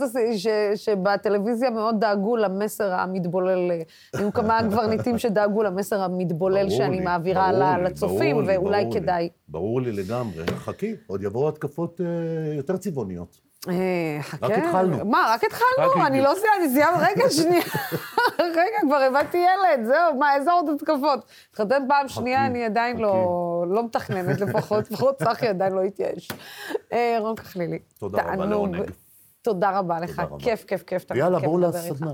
[0.75, 3.71] שבטלוויזיה מאוד דאגו למסר המתבולל,
[4.15, 8.10] היו כמה קברניטים שדאגו למסר המתבולל שאני מעבירה לצופים,
[8.47, 9.29] ואולי כדאי.
[9.49, 12.07] ברור לי לגמרי, חכי, עוד יבואו התקפות אה,
[12.55, 13.51] יותר צבעוניות.
[13.69, 14.47] אה, חכה.
[14.47, 15.05] רק התחלנו.
[15.05, 16.07] מה, רק התחלנו?
[16.07, 17.63] אני לא סיימתי, סיימתי, רגע, שנייה.
[18.39, 21.25] רגע, כבר הבאתי ילד, זהו, מה, איזה עוד התקפות?
[21.51, 26.29] התחתן פעם שנייה, אני עדיין לא, לא מתכננת לפחות, לפחות צחי עדיין לא התייאש.
[26.93, 27.79] אה, רון כחלילי.
[27.99, 28.77] תודה רבה לעונג.
[29.43, 31.05] תודה רבה לך, כיף, כיף, כיף.
[31.15, 32.13] יאללה, בואו לסדנה.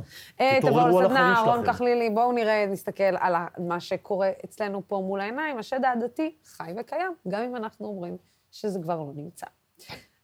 [0.61, 5.59] תבואו לסדנה, רון כחלילי, בואו נראה, נסתכל על מה שקורה אצלנו פה מול העיניים.
[5.59, 8.17] השד העדתי חי וקיים, גם אם אנחנו אומרים
[8.51, 9.47] שזה כבר לא נמצא.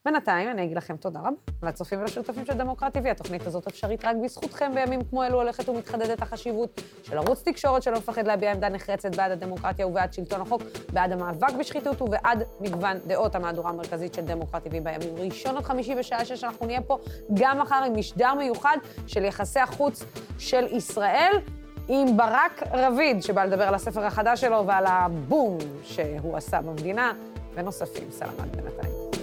[0.05, 1.31] בינתיים אני אגיד לכם תודה רבה
[1.63, 3.09] לצופים ולשותפים של דמוקרט TV.
[3.11, 7.99] התוכנית הזאת אפשרית רק בזכותכם בימים כמו אלו הולכת ומתחדדת החשיבות של ערוץ תקשורת שלא
[7.99, 10.63] מפחד להביע עמדה נחרצת בעד הדמוקרטיה ובעד שלטון החוק,
[10.93, 15.95] בעד המאבק בשחיתות ובעד מגוון דעות המהדורה המרכזית של דמוקרט TV בימים ראשון עד חמישי
[15.95, 16.99] בשעה שש אנחנו נהיה פה
[17.35, 18.77] גם מחר עם משדר מיוחד
[19.07, 20.05] של יחסי החוץ
[20.39, 21.33] של ישראל.
[21.89, 27.13] עם ברק רביד, שבא לדבר על הספר החדש שלו ועל הבום שהוא עשה במדינה,
[27.55, 28.11] ונוספים.
[28.11, 29.22] סלמת בינתיים.